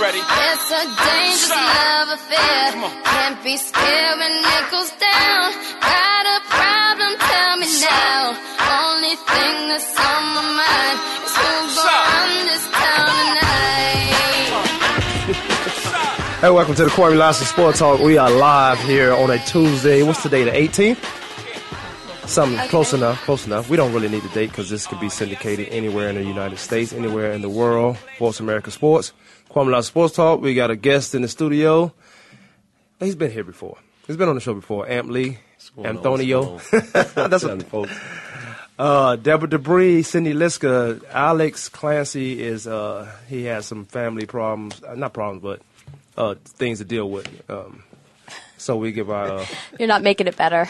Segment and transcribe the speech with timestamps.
[0.00, 0.18] Ready.
[0.20, 1.74] It's a dangerous Stop.
[1.74, 2.72] love affair.
[2.72, 3.02] Come.
[3.04, 5.52] Can't be scared when it goes down.
[5.80, 7.16] Got a problem?
[7.18, 8.36] Tell me now.
[8.76, 11.86] Only thing that's on my mind is who's Stop.
[11.86, 13.52] gonna run this town tonight.
[16.42, 17.98] Hey, welcome to the Kwamie Lassiter Sports Talk.
[18.00, 20.02] We are live here on a Tuesday.
[20.02, 20.98] What's today, the 18th?
[22.28, 23.70] Something close enough, close enough.
[23.70, 26.58] We don't really need the date because this could be syndicated anywhere in the United
[26.58, 27.96] States, anywhere in the world.
[28.18, 29.12] Voice America Sports.
[29.56, 30.42] Kwamie Lassiter Sports Talk.
[30.42, 31.90] We got a guest in the studio.
[33.00, 33.78] He's been here before.
[34.06, 34.86] He's been on the show before.
[34.86, 35.38] Amp Lee,
[35.82, 36.58] Antonio.
[36.92, 37.98] That's what, folks.
[38.78, 44.94] uh, Deborah Debris, Cindy Liska, Alex Clancy is uh, he has some family problems, uh,
[44.94, 45.62] not problems, but
[46.18, 47.26] uh, things to deal with.
[47.50, 47.82] Um,
[48.58, 49.46] so we give our uh,
[49.78, 50.68] You're not making it better.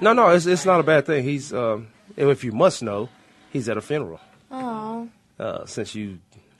[0.00, 1.22] no, no, it's it's not a bad thing.
[1.22, 3.10] He's um, if you must know,
[3.52, 4.18] he's at a funeral.
[4.50, 5.08] Oh.
[5.38, 6.18] Uh, since you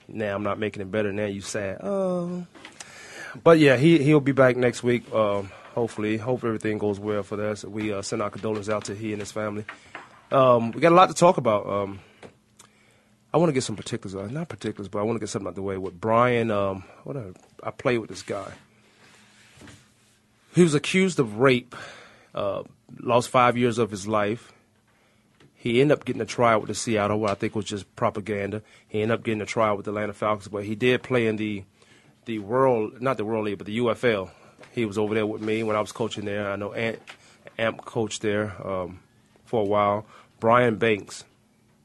[0.09, 1.13] now I'm not making it better.
[1.13, 1.79] Now you sad.
[1.83, 2.47] Oh,
[3.45, 5.13] but yeah, he he'll be back next week.
[5.13, 7.65] Um, hopefully, hope everything goes well for us.
[7.65, 9.65] We uh, send our condolences out to he and his family.
[10.31, 11.67] Um, we got a lot to talk about.
[11.67, 12.01] Um,
[13.33, 15.49] I want to get some particulars, uh, not particulars, but I want to get something
[15.49, 16.51] out the way with Brian.
[16.51, 17.17] Um, what
[17.63, 18.51] I played with this guy.
[20.55, 21.77] He was accused of rape.
[22.35, 22.63] Uh,
[23.01, 24.53] lost five years of his life.
[25.69, 28.63] He ended up getting a trial with the Seattle, what I think was just propaganda.
[28.89, 31.37] He ended up getting a trial with the Atlanta Falcons, but he did play in
[31.37, 31.65] the
[32.25, 34.31] the world, not the World League, but the UFL.
[34.73, 36.51] He was over there with me when I was coaching there.
[36.51, 37.01] I know Ant,
[37.59, 39.01] Amp coached there um,
[39.45, 40.07] for a while.
[40.41, 41.25] Brian Banks,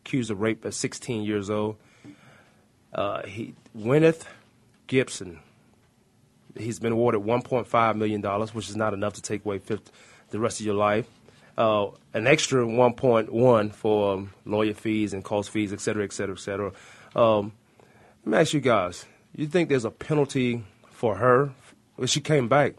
[0.06, 1.75] accused of rape at 16 years old.
[2.94, 4.24] Uh, he Wanetta
[4.88, 5.40] Gibson.
[6.58, 9.91] He's been awarded 1.5 million dollars, which is not enough to take away 50,
[10.29, 11.06] the rest of your life.
[11.58, 16.36] Uh, an extra 1.1 for um, lawyer fees and cost fees, et cetera, et cetera,
[16.36, 16.72] et cetera.
[17.16, 17.53] Um,
[18.25, 19.06] let me ask you guys:
[19.36, 21.52] You think there's a penalty for her?
[21.96, 22.74] when she came back,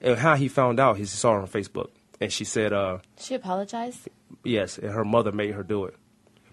[0.00, 1.90] and how he found out, he saw her on Facebook,
[2.20, 4.08] and she said, uh, She apologized.
[4.42, 5.94] Yes, and her mother made her do it.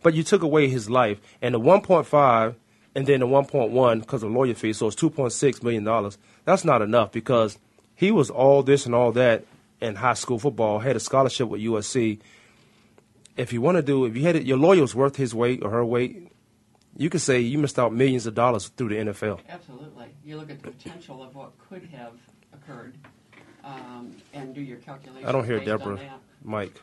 [0.04, 2.56] But you took away his life, and the 1.5
[2.94, 6.18] and then the 1.1 because of lawyer fees, so it's 2.6 million dollars.
[6.44, 7.58] That's not enough because
[7.96, 9.46] he was all this and all that
[9.82, 12.20] in high school football, had a scholarship with USC.
[13.38, 15.64] If you want to do, if you had it, your lawyer was worth his weight
[15.64, 16.32] or her weight,
[16.98, 19.40] you could say you missed out millions of dollars through the NFL.
[19.50, 20.08] Absolutely.
[20.24, 22.14] You look at the potential of what could have
[22.54, 22.96] occurred
[23.64, 25.28] um, and do your calculations.
[25.28, 26.00] I don't hear based Deborah.
[26.44, 26.82] Mike.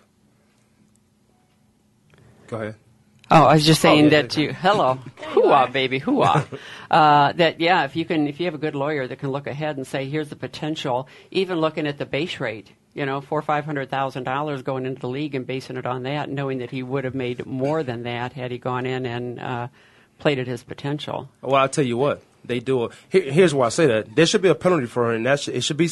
[2.47, 2.75] Go ahead.
[3.31, 4.45] Oh, I was just saying yeah, that yeah.
[4.45, 6.47] you hello, hooah, baby, hooah.
[6.91, 9.47] uh, that yeah, if you can, if you have a good lawyer that can look
[9.47, 13.41] ahead and say, here's the potential, even looking at the base rate, you know, four
[13.43, 16.71] five hundred thousand dollars going into the league and basing it on that, knowing that
[16.71, 19.69] he would have made more than that had he gone in and uh,
[20.19, 21.29] played at his potential.
[21.41, 22.85] Well, I'll tell you what they do.
[22.87, 25.25] it- Here, here's why I say that there should be a penalty for her, and
[25.27, 25.89] that should, it should be.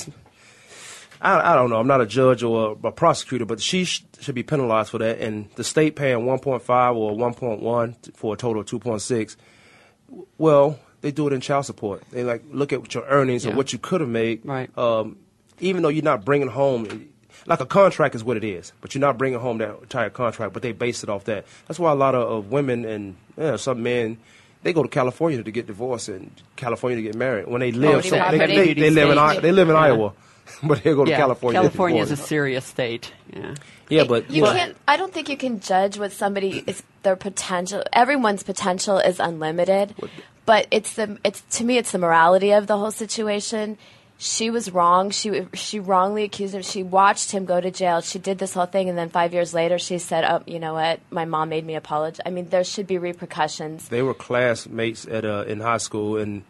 [1.20, 1.76] I, I don't know.
[1.76, 4.98] I'm not a judge or a, a prosecutor, but she sh- should be penalized for
[4.98, 5.18] that.
[5.18, 9.36] And the state paying 1.5 or 1.1 t- for a total of 2.6.
[10.38, 12.02] Well, they do it in child support.
[12.10, 13.52] They like look at your earnings Yeah.
[13.52, 14.42] or what you could have made.
[14.44, 14.76] Right.
[14.76, 15.16] Um,
[15.60, 17.08] even though you're not bringing home,
[17.46, 20.52] like a contract is what it is, but you're not bringing home that entire contract.
[20.52, 21.46] But they base it off that.
[21.68, 24.18] That's why a lot of, of women and yeah, some men.
[24.62, 27.46] They go to California to get divorced and California to get married.
[27.46, 29.80] When they live, it's so a they, they, they live in they live in Yeah.
[29.80, 30.12] Iowa,
[30.64, 31.60] but they go to yeah, California.
[31.60, 33.12] California is a serious state.
[33.32, 33.54] Yeah.
[33.88, 34.76] yeah, but You but- can't.
[34.88, 37.84] I don't think you can judge what somebody is their potential.
[37.92, 39.94] Everyone's potential is unlimited,
[40.46, 43.78] but it's the it's to me it's the morality of the whole situation.
[44.18, 45.10] She was wrong.
[45.10, 46.62] She she wrongly accused him.
[46.62, 48.00] She watched him go to jail.
[48.00, 50.72] She did this whole thing, and then five years later, she said, "Oh, you know
[50.72, 51.00] what?
[51.10, 53.88] My mom made me apologize." I mean, there should be repercussions.
[53.90, 56.44] they were classmates at uh, in high school, and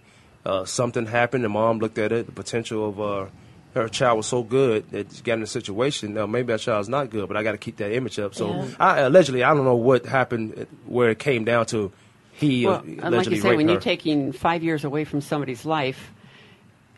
[0.44, 1.42] uh, something happened.
[1.42, 2.26] The mom looked at it.
[2.26, 3.26] The potential of uh,
[3.74, 6.14] her child was so good that she got in a situation.
[6.14, 8.36] Now maybe that child's not good, but I got to keep that image up.
[8.36, 8.68] So Yeah.
[8.78, 11.90] I, allegedly, I don't know what happened where it came down to.
[12.32, 13.72] He Well, uh, and like allegedly you say, raped when her.
[13.72, 16.12] you're taking five years away from somebody's life,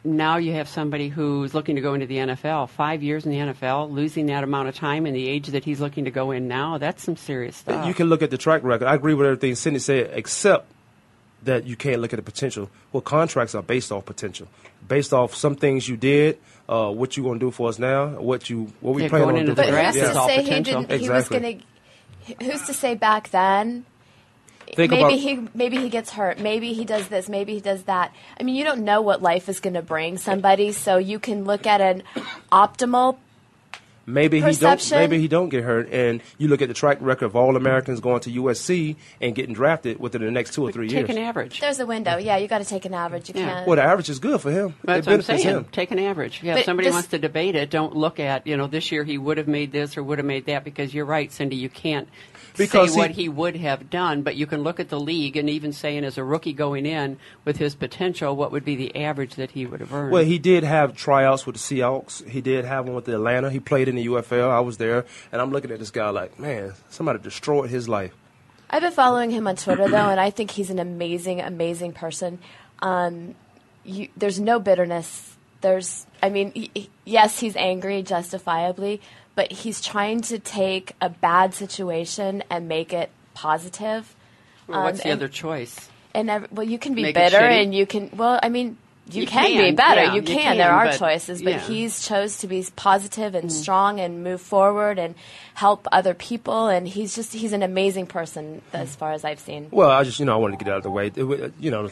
[0.05, 2.69] now you have somebody who's looking to go into the NFL.
[2.71, 5.81] Five years in the NFL, losing that amount of time in the age that he's
[5.81, 7.87] looking to go in now, that's some serious stuff.
[7.87, 8.87] You can look at the track record.
[8.87, 10.71] I agree with everything Cindy said, except
[11.45, 12.69] that you can't look at the potential.
[12.93, 14.49] Well, contracts are based off potential,
[14.87, 18.07] based off some things you did, uh, what you're going to do for us now,
[18.21, 19.69] what you what we Yeah, plan going on into doing.
[19.69, 20.91] the But who's is to say he didn't?
[21.01, 22.45] He was going to.
[22.45, 23.87] Who's to say back then?
[24.75, 26.39] Think maybe about- he maybe he gets hurt.
[26.39, 27.29] Maybe he does this.
[27.29, 28.13] Maybe he does that.
[28.39, 31.45] I mean, you don't know what life is going to bring somebody, so you can
[31.45, 32.03] look at an
[32.53, 33.17] optimal.
[34.07, 34.91] Maybe he don't.
[34.91, 38.01] Maybe he don't get hurt, and you look at the track record of all Americans
[38.01, 41.09] going to USC and getting drafted within the next two or three Take years.
[41.09, 41.61] Take an average.
[41.61, 42.17] There's a window.
[42.17, 43.29] Yeah, you got to take an average.
[43.29, 43.53] You Yeah.
[43.53, 43.67] can't.
[43.67, 44.75] Well, the average is good for him.
[44.83, 45.55] That's it what I'm benefits saying.
[45.57, 45.67] him.
[45.73, 46.41] Take an average.
[46.43, 48.91] Yeah, But if somebody this- wants to debate it, don't look at, you know, this
[48.91, 51.57] year he would have made this or would have made that because you're right, Cindy,
[51.57, 52.09] you can't
[52.59, 55.49] Because say what he would have done, but you can look at the league and
[55.49, 59.37] even saying as a rookie going in with his potential, what would be the average
[59.37, 60.13] that he would have earned.
[60.13, 62.29] Well, he did have tryouts with the Seahawks.
[62.29, 63.51] He did have one with the Atlanta.
[63.51, 64.51] He played in the UFL.
[64.51, 68.13] I was there, and I'm looking at this guy like, man, somebody destroyed his life.
[68.71, 72.39] I've been following him on Twitter though, and I think he's an amazing, amazing person.
[72.81, 73.35] Um,
[73.85, 75.37] you, there's no bitterness.
[75.63, 79.01] There's, I mean, y- y- yes, he's angry, justifiably,
[79.39, 84.17] but he's trying to take a bad situation and make it positive.
[84.67, 85.89] Well, what's um, the and- other choice?
[86.13, 88.11] And ev- well, you can be Make bitter, and you can.
[88.17, 88.77] Well, I mean,
[89.09, 90.03] you, You can, be better.
[90.03, 90.39] yeah, you you can.
[90.43, 91.61] can, There are but- choices, but yeah.
[91.61, 91.67] Mm.
[91.69, 95.15] he's chose to be positive and strong and move forward and
[95.55, 96.67] help other people.
[96.67, 99.69] And he's just he's an amazing person as far as I've seen.
[99.71, 101.13] Well, I just, you know, I wanted to get out of the way.
[101.15, 101.91] It you know,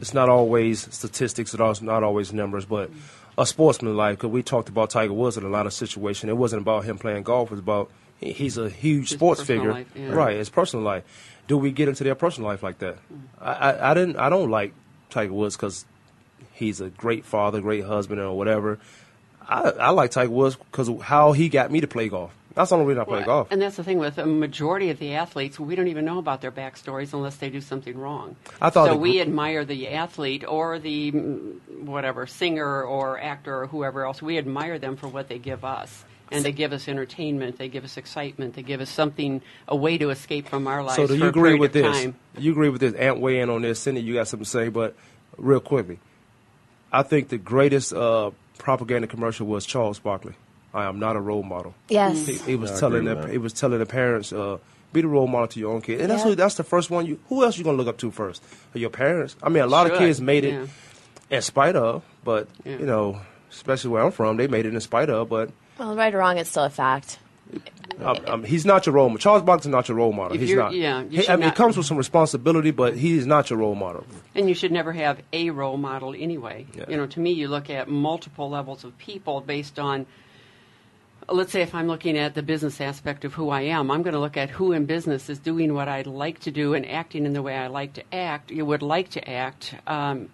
[0.00, 2.90] it's not always statistics, it's not always numbers, but
[3.38, 4.18] a sportsman life.
[4.18, 6.28] Because we talked about Tiger Woods in a lot of situations.
[6.28, 7.48] It wasn't about him playing golf.
[7.48, 10.08] It was about he's a huge His sports figure, life, yeah.
[10.08, 10.36] right?
[10.36, 11.04] His personal life.
[11.46, 12.96] Do we get into their personal life like that?
[12.96, 13.20] Mm.
[13.40, 14.16] I, I, I didn't.
[14.16, 14.74] I don't like
[15.08, 15.86] Tiger Woods because
[16.52, 18.78] he's a great father, great husband, or whatever.
[19.48, 22.34] I, I like Tiger Woods because of how he got me to play golf.
[22.58, 23.52] That's the only reason I play Well, golf.
[23.52, 26.40] And that's the thing with a majority of the athletes, we don't even know about
[26.40, 28.34] their backstories unless they do something wrong.
[28.60, 33.68] I thought so we admire the athlete or the mm, whatever singer or actor or
[33.68, 34.20] whoever else.
[34.20, 36.04] We admire them for what they give us.
[36.32, 39.96] And they give us entertainment, they give us excitement, they give us something, a way
[39.96, 40.96] to escape from our lives.
[40.96, 41.96] So do you agree with this?
[41.96, 42.16] Time.
[42.36, 42.92] You agree with this?
[42.94, 43.78] Ant weigh in on this.
[43.78, 44.94] Cindy, you got something to say, but
[45.38, 46.00] real quickly,
[46.92, 50.34] I think the greatest uh, propaganda commercial was Charles Barkley.
[50.74, 51.74] I am not a role model.
[51.88, 52.26] Yes.
[52.26, 53.30] He, he was Yeah, I telling agree the, that.
[53.32, 54.58] he was telling the parents, uh,
[54.92, 57.04] be the role model to your own kid, and that's who, that's the first one.
[57.06, 58.42] You who else you gonna look up to first?
[58.74, 59.36] Your parents.
[59.42, 60.66] I mean, a lot of kids made it yeah.
[61.36, 62.78] in spite of, but Yeah.
[62.78, 63.20] you know,
[63.50, 65.28] especially where I'm from, they made it in spite of.
[65.28, 67.18] But Well, right or wrong, it's still a fact.
[68.00, 69.18] um, um, he's not your role model.
[69.18, 70.34] Charles Barkley's not your role model.
[70.34, 70.72] If he's not.
[70.74, 73.58] yeah, He- I mean, not- it comes with some responsibility, but he is not your
[73.58, 74.04] role model.
[74.34, 76.66] And you should never have a role model anyway.
[76.74, 76.84] Yeah.
[76.88, 80.06] You know, to me, you look at multiple levels of people based on,
[81.30, 84.14] let's say, if I'm looking at the business aspect of who I am, I'm going
[84.14, 87.26] to look at who in business is doing what I'd like to do and acting
[87.26, 90.28] in the way I like to act, you would like to act, um,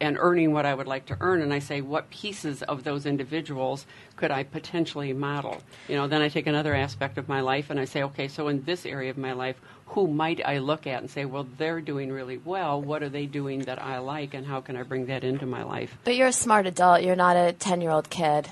[0.00, 1.42] and earning what I would like to earn.
[1.42, 3.84] And I say, what pieces of those individuals
[4.16, 5.60] could I potentially model?
[5.88, 8.48] You know, then I take another aspect of my life and I say, okay, so
[8.48, 9.56] in this area of my life,
[9.88, 12.80] who might I look at and say, well, they're doing really well.
[12.80, 15.64] What are they doing that I like, and how can I bring that into my
[15.64, 15.98] life?
[16.04, 17.02] But you're a smart adult.
[17.02, 18.48] You're not a ten-year-old kid.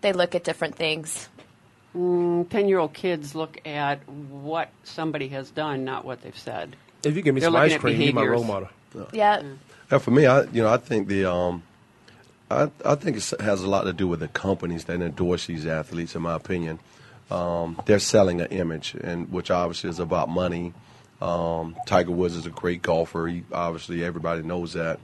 [0.00, 1.28] They look at different things.
[1.94, 6.76] Ten-year-old kids look at what somebody has done, not what they've said.
[7.02, 8.68] If you give me They're some looking ice at cream, you're my role model.
[9.12, 9.42] Yeah.
[9.90, 11.62] Yeah, for me, I you know I think the um,
[12.50, 15.66] I I think it has a lot to do with the companies that endorse these
[15.66, 16.14] athletes.
[16.14, 16.80] In my opinion,
[17.30, 20.74] um, they're selling an image, and which obviously is about money.
[21.22, 23.26] Um, Tiger Woods is a great golfer.
[23.28, 25.00] He, obviously, everybody knows that.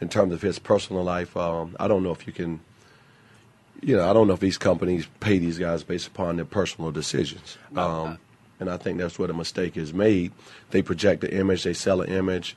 [0.00, 2.60] In terms of his personal life, um, I don't know if you can.
[3.82, 6.92] You know, I don't know if these companies pay these guys based upon their personal
[6.92, 7.58] decisions.
[7.76, 8.18] Um,
[8.60, 10.32] and I think that's where the mistake is made.
[10.70, 12.56] They project the image, they sell an image,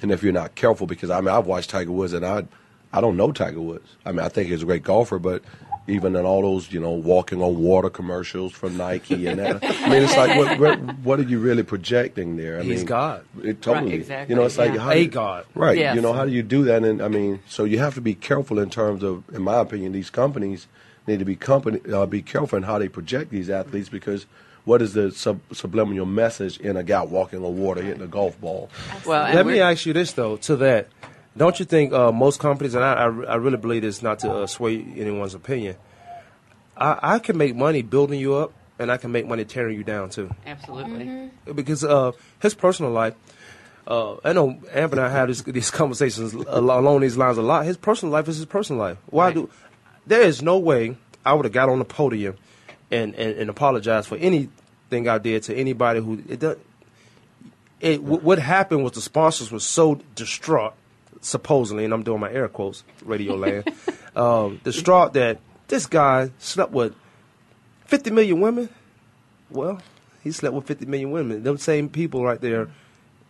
[0.00, 2.44] and if you're not careful, because I mean, I've watched Tiger Woods, and I,
[2.92, 3.88] I don't know Tiger Woods.
[4.06, 5.42] I mean, I think he's a great golfer, but
[5.88, 9.88] even in all those, you know, walking on water commercials from Nike and that, I
[9.88, 12.60] mean, it's like, what, what, what are you really projecting there?
[12.60, 13.24] I He's mean, God.
[13.42, 13.94] It, totally.
[13.94, 15.46] exactly, You know, it's like how A do you- God.
[15.54, 15.78] right?
[15.78, 15.94] Yes.
[15.96, 16.84] You know, how do you do that?
[16.84, 19.92] And I mean, so you have to be careful in terms of, in my opinion,
[19.92, 20.66] these companies
[21.06, 24.26] need to be company uh, be careful in how they project these athletes because.
[24.64, 28.38] What is the sub- subliminal message in a guy walking on water hitting a golf
[28.38, 28.68] ball?
[29.06, 30.36] Well, Let me ask you this though.
[30.36, 30.88] To that,
[31.38, 34.30] don't you think uh, most companies, and I, I, I really believe this not to
[34.30, 35.76] uh, sway anyone's opinion,
[36.76, 39.84] I, I can make money building you up, and I can make money tearing you
[39.84, 40.30] down too.
[40.46, 41.30] absolutely.
[41.52, 43.14] Because uh, his personal life,
[43.86, 47.64] uh, I know Amber and I have this, these conversations along these lines a lot.
[47.64, 48.98] His personal life is his personal life.
[49.06, 49.34] Why Right.
[49.34, 49.50] do?
[50.06, 52.36] There is no way I would have got on the podium
[52.90, 56.38] and, and, and apologized for anything I did to anybody who it.
[56.40, 56.56] does-
[57.80, 60.74] It wh- what happened was the sponsors were so distraught,
[61.20, 63.64] supposedly, and I'm doing my air quotes, Radio Land,
[64.16, 66.94] um, distraught that this guy slept with
[67.86, 68.68] 50 million women.
[69.50, 69.80] Well,
[70.22, 71.42] he slept with 50 million women.
[71.42, 72.68] Them same people right there,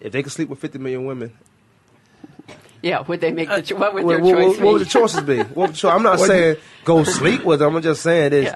[0.01, 1.33] if they could sleep with 50 million women,
[2.83, 5.21] Yeah, would they make the cho- what would their what- choice what would the choices
[5.23, 5.43] be?
[5.43, 7.75] What cho- I'm not saying go sleep with them.
[7.75, 8.55] I'm just saying is, Yeah.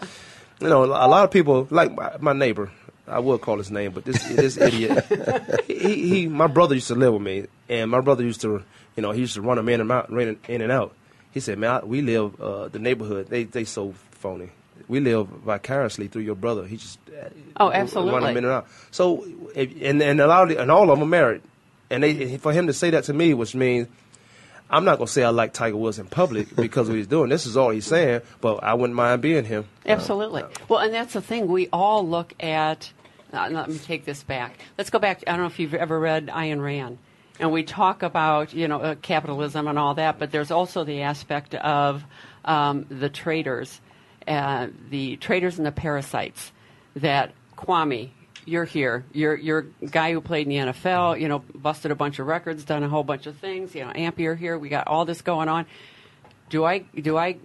[0.60, 2.70] you know, a lot of people like my, my neighbor.
[3.08, 5.04] I will call his name, but this this idiot.
[5.66, 8.62] he, he my brother used to live with me, and my brother used to,
[8.96, 10.94] you know, he used to run them in and out, in, in and out.
[11.32, 13.28] He said, "Man, I, we live uh, the neighborhood.
[13.28, 14.50] They they so phony.
[14.88, 16.66] We live vicariously through your brother.
[16.66, 18.30] He just uh, Oh, run them absolutely.
[18.30, 18.66] in and out.
[18.90, 21.42] So, if, and and a lot of and all of them are married,
[21.90, 23.88] and they for him to say that to me, which means
[24.70, 27.28] I'm not gonna say I like Tiger Woods in public because of what he's doing.
[27.30, 29.66] This is all he's saying, but I wouldn't mind being him.
[29.86, 30.44] Absolutely.
[30.68, 31.46] Well, and that's the thing.
[31.48, 32.90] We all look at.
[33.32, 34.58] Uh, let me take this back.
[34.76, 35.22] Let's go back.
[35.26, 36.98] I don't know if you've ever read Ayn Rand,
[37.38, 41.02] and we talk about you know uh, capitalism and all that, but there's also the
[41.02, 42.04] aspect of
[42.44, 43.80] um, the traders,
[44.26, 46.52] uh, the traders and the parasites.
[46.96, 48.10] That Kwamie,
[48.44, 49.04] you're here.
[49.12, 51.20] You're you're guy who played in the NFL.
[51.20, 53.74] You know, busted a bunch of records, done a whole bunch of things.
[53.74, 54.58] You know, Amp, you're here.
[54.58, 55.66] We got all this going on
[56.52, 57.38] do I do I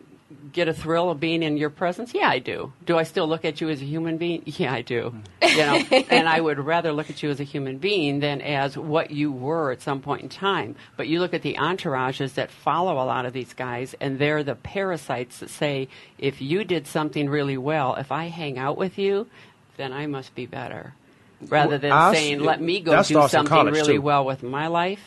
[0.52, 2.14] get a thrill of being in your presence?
[2.14, 2.74] Yeah, I do.
[2.86, 4.44] Do I still look at you as a human being?
[4.58, 5.14] Yeah, I do.
[5.42, 5.76] You know,
[6.10, 9.32] and I would rather look at you as a human being than as what you
[9.32, 10.76] were at some point in time.
[10.96, 14.44] But you look at the entourages that follow a lot of these guys, and they're
[14.44, 18.98] the parasites that say, if you did something really well, if I hang out with
[18.98, 19.28] you,
[19.78, 20.94] then I must be better.
[21.50, 24.02] Rather than I saying, let me go do something really too.
[24.02, 25.02] well with my life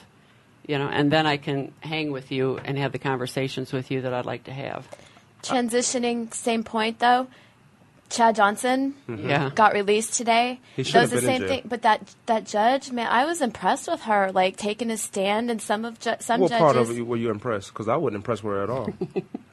[0.66, 4.02] you know, and then I can hang with you and have the conversations with you
[4.02, 4.86] that I'd like to have.
[5.42, 7.26] Transitioning, same point though.
[8.10, 9.50] Chad Johnson Yeah.
[9.54, 10.58] got released today.
[10.76, 10.82] Mm-hmm.
[10.82, 11.62] He that was the been same thing.
[11.64, 15.48] But that that judge, man, I was impressed with her, like taking a stand.
[15.48, 16.60] And some of ju- some What judges.
[16.60, 17.72] part of it were you impressed?
[17.72, 18.92] Because I wasn't impressed with her at all.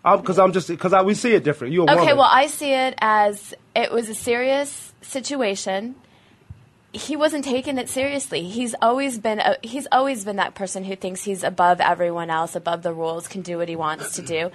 [0.07, 1.73] Because I'm just because we see it different.
[1.73, 2.17] You a Okay, woman.
[2.17, 5.95] well, I see it as it was a serious situation.
[6.93, 8.43] He wasn't taking it seriously.
[8.43, 12.55] He's always been a, he's always been that person who thinks he's above everyone else,
[12.55, 14.49] above the rules, can do what he wants to do.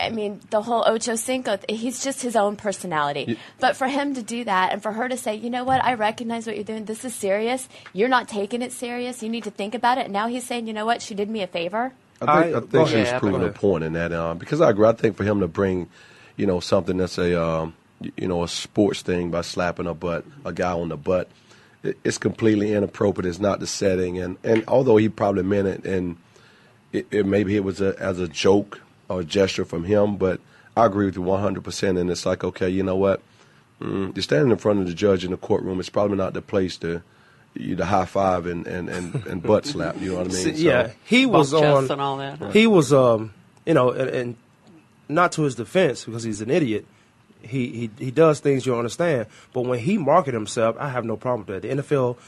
[0.00, 3.38] I mean, the whole Ocho Cinco, he's just his own personality.
[3.58, 5.94] But for him to do that and for her to say, you know what, I
[5.94, 6.84] recognize what you're doing.
[6.86, 7.68] This is serious.
[7.92, 9.22] You're not taking it serious.
[9.22, 10.04] You need to think about it.
[10.04, 11.92] And now he's saying, you know what, she did me a favor.
[12.22, 12.98] I think, I- I, think she ahead.
[12.98, 14.86] was Yeah, proving a point in that um, because I agree.
[14.86, 15.88] I think for him to bring,
[16.36, 17.74] you know, something that's a um,
[18.16, 21.28] you know a sports thing by slapping a butt a guy on the butt,
[21.82, 23.26] it, it's completely inappropriate.
[23.26, 26.16] It's not the setting, and and although he probably meant it, and
[26.92, 30.40] it, it maybe it was a, as a joke or a gesture from him, but
[30.76, 31.62] I agree with you 100.
[31.62, 33.20] percent And it's like, okay, you know what?
[33.80, 35.80] Mm, you're standing in front of the judge in the courtroom.
[35.80, 37.02] It's probably not the place to
[37.54, 40.00] you to high five and and, and, and butt slap.
[40.00, 40.54] You know what I mean?
[40.54, 42.52] See, yeah, he was Bump on and all that.
[42.52, 43.34] He was, um,
[43.66, 44.36] you know, and, and
[45.08, 46.86] not to his defense because he's an idiot.
[47.42, 49.26] He, he he does things you don't understand.
[49.52, 51.68] But when he market himself, I have no problem with that.
[51.68, 52.18] The NFL,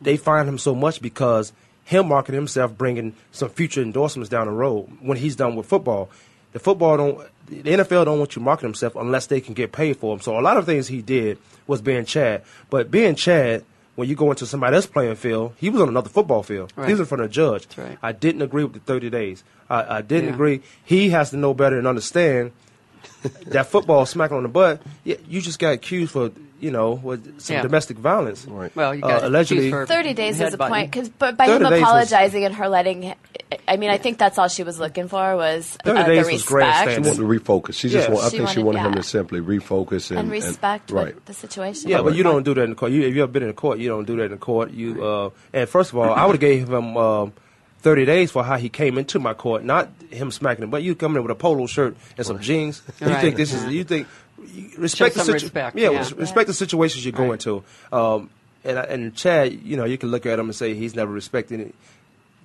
[0.00, 1.52] they find him so much because
[1.86, 6.10] him marketing himself, bringing some future endorsements down the road when he's done with football.
[6.52, 9.72] The football don't, the NFL don't want you marketing market himself unless they can get
[9.72, 10.20] paid for him.
[10.20, 12.42] So a lot of things he did was being Chad.
[12.70, 13.64] But being Chad,
[13.94, 16.72] when you go into somebody else's playing field, he was on another football field.
[16.74, 17.66] He was in front of a judge.
[17.78, 17.96] Right.
[18.02, 19.44] I didn't agree with the 30 days.
[19.70, 20.34] I, I didn't Yeah.
[20.34, 20.62] agree.
[20.84, 22.52] He has to know better and understand
[23.46, 24.82] that football smacking on the butt.
[25.04, 27.62] Yeah, you just got accused for you know with some Yeah.
[27.62, 28.46] domestic violence.
[28.46, 28.74] Right.
[28.74, 30.68] Well, you Uh, got allegedly- accused for 30 days is a headbutting.
[30.68, 33.14] point because but by him days was- apologizing and her letting
[33.68, 36.26] I mean I think that's all she was looking for was 30 uh, the days
[36.32, 36.96] was grandstanding.
[37.04, 37.74] respect She wanted to refocus.
[37.74, 38.14] She just Yeah.
[38.14, 41.14] want, I She think she wanted- wanted him to simply refocus and, and respect right.
[41.26, 41.90] the situation.
[41.90, 42.92] Yeah, but you don't do that in the court.
[42.92, 44.72] You, if you ever been in court, you don't do that in the court.
[44.72, 47.32] You uh, and first of all, I would have gave him um,
[47.82, 50.70] thirty days for how he came into my court, not him smacking him.
[50.70, 52.82] But you come in with a polo shirt and some jeans.
[53.00, 53.20] You Right.
[53.20, 53.64] think this is?
[53.66, 54.25] You think you
[54.78, 55.98] respect the some situ- respect, Yeah, yeah.
[55.98, 57.62] res- respect the situations you're going to.
[57.92, 58.30] Um,
[58.64, 61.72] and and Chad, you know, you can look at him and say he's never respected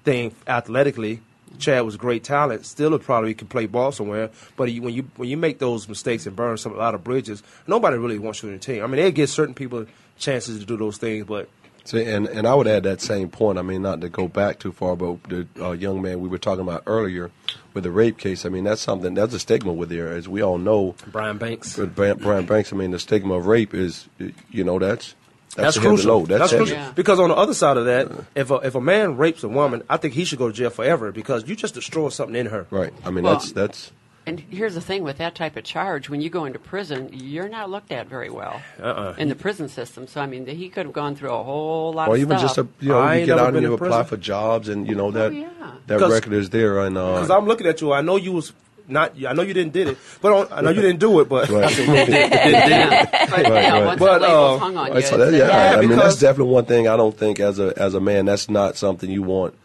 [0.05, 1.21] anything athletically.
[1.59, 2.65] Chad was great talent.
[2.65, 4.29] Still, probably could play ball somewhere.
[4.55, 7.03] But he, when you when you make those mistakes and burn some a lot of
[7.03, 8.83] bridges, nobody really wants you in the team.
[8.83, 9.85] I mean, they give certain people
[10.17, 11.49] chances to do those things, but
[11.83, 13.57] See, and, and I would add that same point.
[13.57, 16.37] I mean, not to go back too far, but the uh, young man we were
[16.37, 17.31] talking about earlier
[17.73, 18.45] with the rape case.
[18.45, 19.13] I mean, that's something.
[19.15, 20.95] That's a stigma with there, as we all know.
[21.11, 21.77] Brian Banks.
[21.77, 24.07] With Brian, Brian Banks, I mean, the stigma of rape is,
[24.51, 25.15] you know, that's
[25.55, 26.19] That's, That's, crucial.
[26.19, 26.27] load.
[26.29, 26.91] That's, That's crucial Yeah.
[26.95, 29.83] because on the other side of that, if a, if a man rapes a woman,
[29.89, 32.67] I think he should go to jail forever because you just destroy something in her.
[32.69, 32.93] Right.
[33.03, 33.91] I mean, Well- that's that's.
[34.23, 37.49] And here's the thing with that type of charge: when you go into prison, you're
[37.49, 39.15] not looked at very well Uh-uh.
[39.17, 40.05] in the prison system.
[40.05, 42.55] So I mean, he could have gone through a whole lot Or of even stuff.
[42.55, 44.05] just a, you know, I you get out and you apply prison.
[44.05, 45.49] for jobs, and you know that yeah.
[45.87, 46.79] that 'Cause- record is there.
[46.81, 48.53] And uh, Because I'm looking at you, I know you was
[48.87, 49.13] not.
[49.25, 51.27] I know you didn't did it, but on, I know you didn't do it.
[51.27, 51.63] But Right.
[51.63, 52.69] I said, did, did, did, did.
[52.69, 53.97] yeah, but, Right, yeah, right.
[53.99, 57.17] But, uh, on so that, yeah, Yeah, I mean that's definitely one thing I don't
[57.17, 59.55] think as a as a man that's not something you want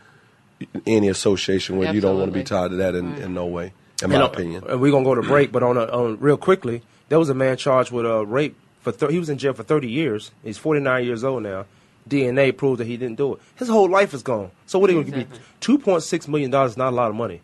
[0.86, 1.94] any association with.
[1.94, 3.22] You don't want to be tied to that in, Right.
[3.22, 3.72] in no way,
[4.02, 4.64] in my You know, opinion.
[4.68, 7.34] And we're gonna go to break, but on a, on real quickly, there was a
[7.34, 10.30] man charged with uh, rape for thir- he was in jail for 30 years.
[10.44, 11.66] He's 49 years old now.
[12.08, 13.40] DNA proved that he didn't do it.
[13.56, 14.50] His whole life is gone.
[14.66, 15.38] So what are you going to give me?
[15.60, 17.40] 2.6 million dollars is not a lot of money.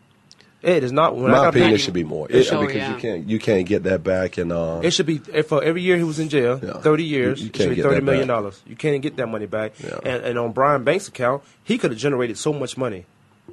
[0.61, 1.17] It is not.
[1.17, 2.27] When In I my opinion, paid- it should be more.
[2.29, 2.93] It, Oh, because yeah.
[2.95, 4.37] you can't you can't get that back.
[4.37, 6.79] And uh, It should be if, for every year he was in jail, Yeah.
[6.79, 7.39] thirty years.
[7.39, 8.35] You- you it can't should be get thirty that million back.
[8.37, 8.61] dollars.
[8.65, 9.73] You can't get that money back.
[9.83, 9.99] Yeah.
[10.05, 13.05] And, and on Brian Banks' account, he could have generated so much money.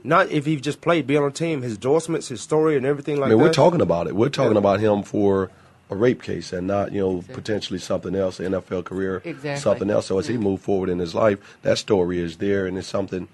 [0.04, 3.16] Not if he just played, be on a team, his endorsements, his story, and everything
[3.16, 3.44] like I mean, that.
[3.44, 4.14] we're talking about it.
[4.16, 4.58] We're talking Yeah.
[4.58, 5.50] about him for
[5.90, 9.60] a rape case and not, you know, potentially something else, an NFL career, Exactly.
[9.60, 10.06] something else.
[10.06, 13.22] So as he moved forward in his life, that story is there, and it's something.
[13.22, 13.28] You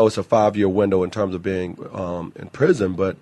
[0.00, 3.16] know, it's a five year window in terms of being um, in prison, but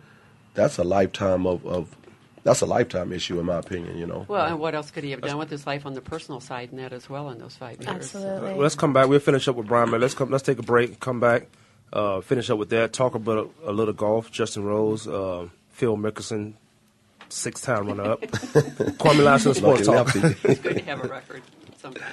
[0.55, 1.97] that's a lifetime of, of
[2.45, 3.97] that's a lifetime issue, in my opinion.
[3.97, 4.25] You know.
[4.29, 6.71] Well, and what else could he have done with his life on the personal side
[6.73, 7.87] and that as well in those five years?
[7.89, 8.49] Absolutely.
[8.55, 9.09] Well, let's come back.
[9.09, 9.91] We'll finish up with Brian.
[9.91, 10.31] Man, let's come.
[10.31, 10.99] Let's take a break.
[10.99, 11.47] Come back.
[11.93, 12.93] Uh, finish up with that.
[12.93, 14.31] Talk about a, a little golf.
[14.31, 16.55] Justin Rose, uh, Phil Mickelson,
[17.29, 18.21] six-time runner-up.
[19.01, 20.23] Kwamie Lassiter, Sports Lucky Talk.
[20.23, 20.49] lefty.
[20.53, 21.43] It's good to have a record
[21.79, 22.13] sometimes.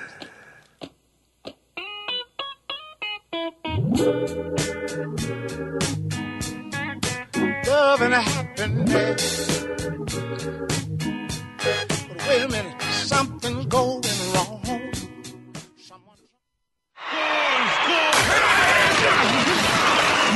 [7.89, 9.63] love and happiness.
[11.57, 14.01] But wait a minute, something going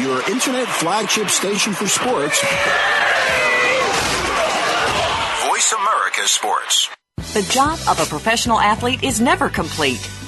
[0.04, 2.42] Your internet flagship station for sports.
[5.48, 6.90] Voice America Sports.
[7.32, 10.06] The job of a professional athlete is never complete.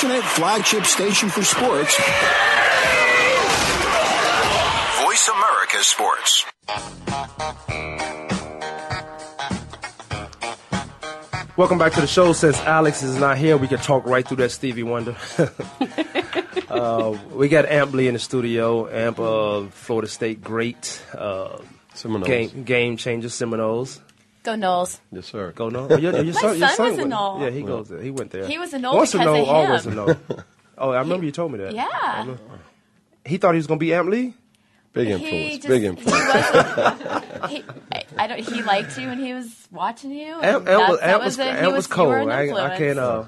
[0.00, 1.96] Internet flagship station for sports.
[5.02, 6.44] Voice America Sports.
[11.56, 12.32] Welcome back to the show.
[12.32, 15.16] Since Alex is not here, we can talk right through that Stevie Wonder.
[16.68, 18.88] uh, we got Amp Lee in the studio.
[18.88, 21.02] Amp, uh, Florida State great.
[21.12, 21.58] Uh,
[21.94, 22.28] Seminoles.
[22.28, 24.00] game game changer Seminoles.
[24.42, 25.00] Go Noles.
[25.12, 25.52] Yes, sir.
[25.52, 25.88] Go no.
[25.90, 27.40] Your, your My son, your son son was a went- Nole.
[27.42, 28.00] Yeah, he goes there.
[28.00, 28.46] He went there.
[28.46, 29.96] He was a Nole Once a because no, of always a him.
[29.96, 30.16] no.
[30.80, 31.74] Oh, I remember you told me that.
[31.74, 32.36] Yeah.
[33.24, 34.32] He thought he was gonna be Amp Lee.
[34.92, 35.54] Big He influence.
[35.56, 36.28] just, Big he influence.
[36.34, 38.38] wasn't- he, I, I don't.
[38.40, 40.34] He liked you when he was watching you.
[40.36, 41.42] and Amp, Amp that's- was, that Amp was, it.
[41.42, 42.30] He Amp was you cold.
[42.30, 42.98] I, I can't.
[42.98, 43.24] Uh,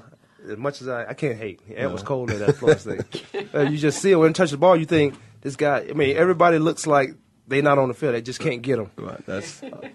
[0.49, 1.59] as much as I, I can't hate.
[1.75, 3.47] Amp was cold in that Florida thing.
[3.53, 4.77] Uh, you just see it when you touch the ball.
[4.77, 5.85] You think this guy.
[5.89, 7.15] I mean, everybody looks like
[7.51, 8.15] they not on the field.
[8.15, 8.89] They just can't get them.
[8.97, 9.23] Right.
[9.25, 9.61] That's.
[9.63, 9.89] uh,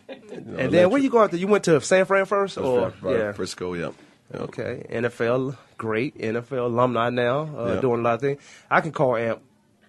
[0.57, 1.37] And then where you go after?
[1.37, 3.33] You went to San Fran first, or right, yeah?
[3.33, 3.75] Frisco.
[3.75, 3.91] Yeah.
[4.33, 4.43] Yep.
[4.43, 7.81] Okay, NFL, great NFL alumni now, uh, Yeah.
[7.81, 8.41] doing a lot of things.
[8.69, 9.41] I can call Amp.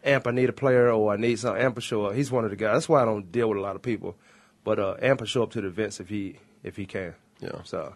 [0.03, 1.57] Amp, I need a player, or I need some.
[1.57, 2.13] Amp will show up.
[2.13, 2.73] He's one of the guys.
[2.73, 4.15] That's why I don't deal with a lot of people.
[4.63, 7.15] But uh, Amp will show up to the events if he if he can.
[7.39, 7.63] Yeah.
[7.63, 7.95] So,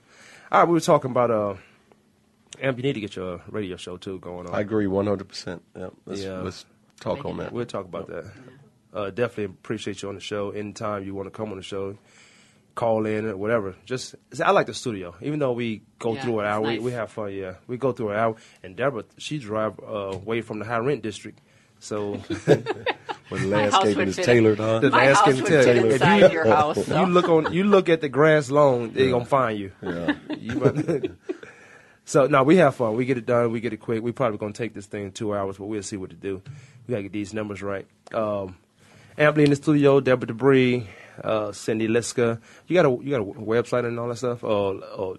[0.52, 1.54] all right, we were talking about uh,
[2.60, 2.78] Amp.
[2.78, 4.56] You need to get your radio show too going on.
[4.56, 5.60] I agree 100%.
[5.78, 5.90] Yeah.
[6.08, 6.40] Let's, Yeah.
[6.42, 6.66] let's
[7.00, 7.52] talk on that.
[7.54, 8.26] We'll talk about that.
[8.94, 10.52] Uh, definitely appreciate you on the show.
[10.52, 11.98] Anytime you want to come on the show,
[12.76, 13.76] call in or whatever.
[13.86, 15.16] Just see, I like the studio.
[15.22, 16.82] Even though we go Yeah, through an hour, we, nice.
[16.82, 17.32] we have fun.
[17.34, 18.36] Yeah, we go through an hour.
[18.64, 21.40] And Deborah, she drive uh, away from the high rent district,
[21.80, 22.14] so
[23.30, 24.80] When My house landscaping is tailored, in- huh?
[24.80, 25.86] The My house landscaping would fit you.
[25.88, 26.86] If inside you- your house.
[26.86, 27.00] so.
[27.00, 27.54] You look on.
[27.54, 28.92] You look at the grass loan.
[28.94, 29.72] they're gonna find you.
[29.82, 30.16] Yeah.
[30.38, 31.12] You might-
[32.04, 32.96] so no, we have fun.
[32.98, 33.52] We get it done.
[33.52, 34.04] We get it quick.
[34.04, 36.42] We probably gonna take this thing two hours, but we'll see what to do.
[36.88, 37.88] We gotta get these numbers right.
[38.14, 38.58] Um,
[39.18, 40.88] Amp Lee in the studio, Deborah Debris,
[41.24, 42.40] uh, Cindy Liska.
[42.68, 45.18] You got a you got a website and all that stuff, or, or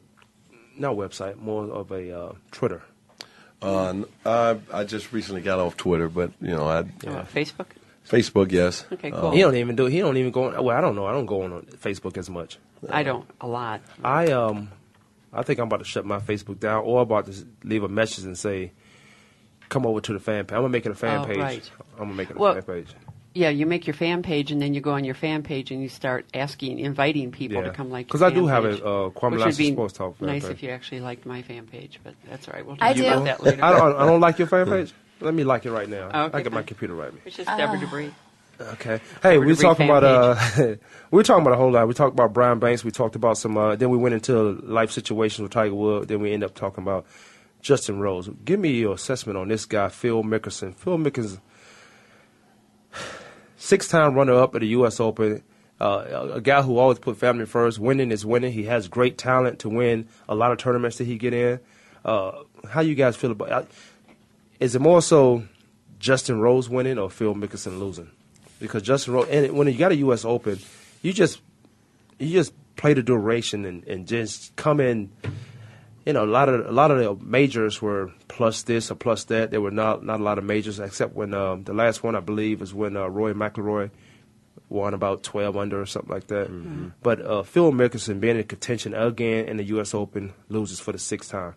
[0.77, 2.83] not website, more of a uh, Twitter.
[3.61, 7.67] Uh, n- I, I just recently got off Twitter, but you know, I Uh, Facebook.
[8.09, 8.85] Facebook, yes.
[8.93, 9.31] Okay, Uh, cool.
[9.31, 9.87] He don't even do.
[9.87, 10.45] He don't even go.
[10.53, 11.07] On, well, I don't know.
[11.07, 12.59] I don't go on Facebook as much.
[12.91, 13.81] I don't a lot.
[14.03, 14.71] I um,
[15.33, 18.25] I think I'm about to shut my Facebook down, or about to leave a message
[18.25, 18.73] and say,
[19.69, 21.39] "Come over to the fan page." I'm gonna make it a fan Oh, page.
[21.39, 21.71] right.
[21.93, 22.89] I'm gonna make it a Well, fan page.
[23.35, 25.81] Yeah, you make your fan page, and then you go on your fan page and
[25.83, 27.69] you start asking, inviting people Yeah.
[27.69, 28.07] to come like.
[28.07, 28.81] Because I do fan have a, page.
[28.81, 30.51] uh, Kwamie Which Lassiter would be Sports Talk fan Nice page.
[30.53, 32.67] if you actually liked my fan page, but that's all right.
[32.67, 33.07] We'll I talk do.
[33.07, 33.65] about that later.
[33.65, 33.97] I don't.
[33.97, 34.93] I don't like your fan page.
[35.21, 36.11] Let me like it right now.
[36.13, 37.13] Oh, okay, I get my computer right.
[37.25, 38.13] It's just Deborah Debris.
[38.61, 39.01] Okay.
[39.23, 40.37] Hey, we Debris talking about uh,
[41.11, 41.89] we were talking about a whole lot.
[41.89, 42.85] We talked about Brian Banks.
[42.85, 43.57] We talked about some.
[43.57, 46.09] Uh, then we went into life situations with Tiger Woods.
[46.09, 47.07] Then we end up talking about
[47.63, 48.29] Justin Rose.
[48.45, 50.75] Give me your assessment on this guy, Phil Mickelson.
[50.75, 51.41] Phil Mickelson,
[53.63, 54.99] six-time runner-up at the U.S.
[54.99, 55.43] Open.
[55.81, 57.79] Uh, a, guy who always put family first.
[57.79, 58.53] Winning is winning.
[58.53, 61.61] He has great talent to win a lot of tournaments that he get in.
[62.05, 63.51] Uh, how you guys feel about?
[63.51, 63.63] Uh,
[64.59, 65.45] is it more so
[66.01, 68.11] Justin Rose winning or Phil Mickelson losing?
[68.59, 70.25] Because Justin Rose, and when you got a U.S.
[70.25, 70.59] Open,
[71.01, 71.41] you just
[72.19, 75.11] you just play the duration and, and just come in.
[76.05, 79.25] You know, a lot of a lot of the majors were plus this or plus
[79.25, 79.51] that.
[79.51, 82.21] There were not not a lot of majors except when um, the last one I
[82.21, 83.91] believe is when uh, Rory McIlroy
[84.69, 86.49] won about twelve under or something like that.
[87.03, 89.95] But uh, Phil Mickelson being in contention again in the U.S.
[89.95, 91.55] Open loses for the sixth time.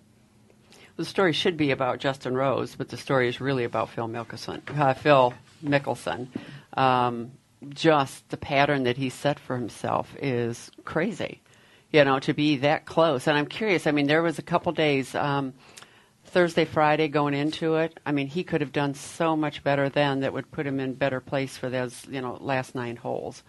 [0.97, 4.61] The story should be about Justin Rose, but the story is really about Phil Mickelson.
[4.79, 6.27] Uh, Phil Mickelson.
[6.77, 7.31] Um,
[7.69, 11.41] just the pattern that he set for himself is crazy.
[11.91, 13.27] You know, to be that close.
[13.27, 13.87] And I'm curious.
[13.87, 15.53] I mean, there was a couple days, um,
[16.25, 17.99] Thursday, Friday, going into it.
[18.05, 20.93] I mean, he could have done so much better then that would put him in
[20.93, 23.43] better place for those, you know, last nine holes.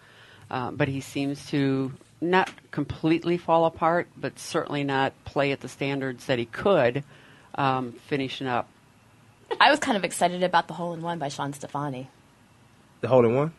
[0.49, 5.67] Um, but he seems to not completely fall apart, but certainly not play at the
[5.67, 7.03] standards that he could
[7.55, 8.69] um, finishing up.
[9.59, 12.09] I was kind of excited about the hole in one by Shawn Stefani
[13.01, 13.53] The hole in one,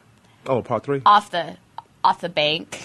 [0.47, 1.57] oh, part three off the
[2.05, 2.81] off the bank.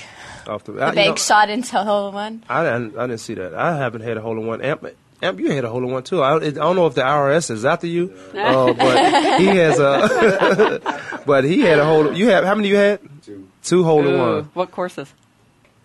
[0.47, 2.43] Off the, The I- you bank know- shot into a hole in one.
[2.49, 2.97] I didn't.
[2.97, 3.53] I didn't see that.
[3.53, 4.61] I haven't had a hole in one.
[4.61, 4.85] Amp,
[5.21, 6.21] Amp, you had a hole in one too.
[6.21, 11.23] I, I don't know if the IRS is after you, uh, but he has a.
[11.25, 12.13] but he had a hole.
[12.13, 12.99] You have how many you had?
[13.23, 13.47] Two.
[13.63, 14.43] Two hole in one.
[14.53, 15.11] What courses?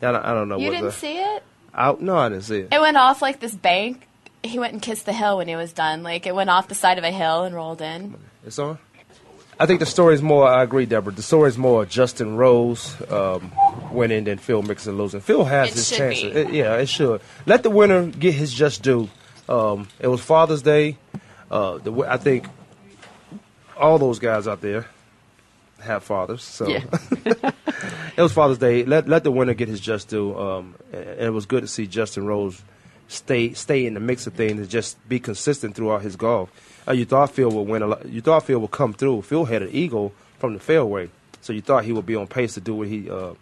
[0.02, 0.70] I don't, I don't know You what.
[0.72, 1.42] didn't the, see it?
[1.74, 2.68] I, no, I didn't see it.
[2.72, 4.06] It went off like this bank.
[4.42, 6.02] He went and kissed the hill when he was done.
[6.02, 8.16] Like it went off the side of a hill and rolled in.
[8.46, 8.78] It's on.
[9.60, 10.46] I think the story is more.
[10.46, 11.12] I agree, Deborah.
[11.12, 13.52] The story is more Justin Rose um,
[13.90, 15.20] winning than Phil Mickelson losing.
[15.20, 16.36] Phil has It his chances.
[16.36, 17.20] It- yeah, it should.
[17.46, 19.08] Let the winner get his just due.
[19.48, 20.96] Um, it was Father's Day.
[21.50, 22.46] Uh, the, I think
[23.76, 24.86] all those guys out there
[25.80, 26.82] have fathers, so Yeah.
[28.16, 28.84] it was Father's Day.
[28.84, 30.38] Let let the winner get his just due.
[30.38, 32.60] Um, and it was good to see Justin Rose
[33.08, 36.50] stay stay in the mix of things and just be consistent throughout his golf.
[36.86, 38.06] Uh, you thought Phil would win a lot.
[38.06, 39.22] You thought Phil would come through.
[39.22, 42.54] Phil had an eagle from the fairway, so you thought he would be on pace
[42.54, 43.34] to do what he uh,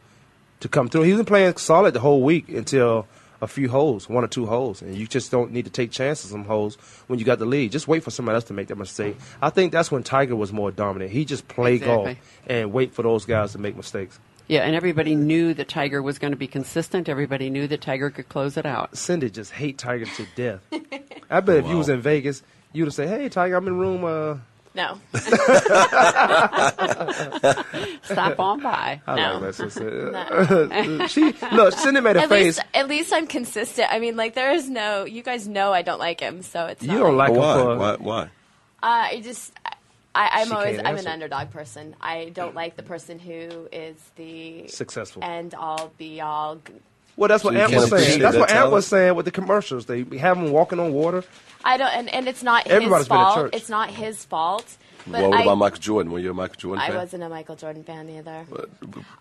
[0.60, 1.02] to come through.
[1.02, 3.06] He was playing solid the whole week until
[3.42, 6.32] a few holes, one or two holes, and you just don't need to take chances
[6.32, 6.76] on holes
[7.06, 7.70] when you got the lead.
[7.70, 9.16] Just wait for somebody else to make that mistake.
[9.42, 11.10] I think that's when Tiger was more dominant.
[11.10, 14.18] He just played golf and wait for those guys to make mistakes.
[14.48, 17.08] Yeah, and everybody knew that Tiger was going to be consistent.
[17.08, 18.96] Everybody knew that Tiger could close it out.
[18.96, 20.60] Cindy just hate Tiger to death.
[21.30, 24.04] I bet if you was in Vegas, you'd have said, "Hey, Tiger, I'm in room."
[24.04, 24.36] Uh,
[24.76, 25.00] No.
[28.02, 29.00] Stop on by.
[29.06, 29.32] I No.
[29.38, 29.54] like that.
[29.54, 31.08] sister.
[31.08, 31.74] she look.
[31.74, 32.44] Cindy made a At face.
[32.58, 33.88] least, at least I'm consistent.
[33.92, 35.04] I mean, like there is no.
[35.04, 36.82] You guys know I don't like him, so it's.
[36.82, 37.54] You not don't like him Why?
[37.54, 37.96] for Why?
[37.96, 38.22] Why?
[38.22, 38.28] Uh,
[38.82, 39.52] I just.
[40.16, 40.78] I, I'm She always.
[40.84, 41.94] I'm an underdog person.
[42.00, 45.22] I don't like the person who is the successful.
[45.22, 46.58] end all be all.
[47.16, 48.20] Well, that's what So Ant was saying.
[48.20, 49.86] That's that what Ant was saying with the commercials.
[49.86, 51.24] They have him walking on water.
[51.64, 53.36] I don't, and, and it's not Everybody's his been at fault.
[53.36, 53.50] church.
[53.54, 54.76] It's not his fault.
[55.08, 56.12] But well, what I, about Michael Jordan?
[56.12, 56.96] Were you a Michael Jordan I fan?
[56.96, 58.44] I wasn't a Michael Jordan fan either.
[58.50, 58.68] But-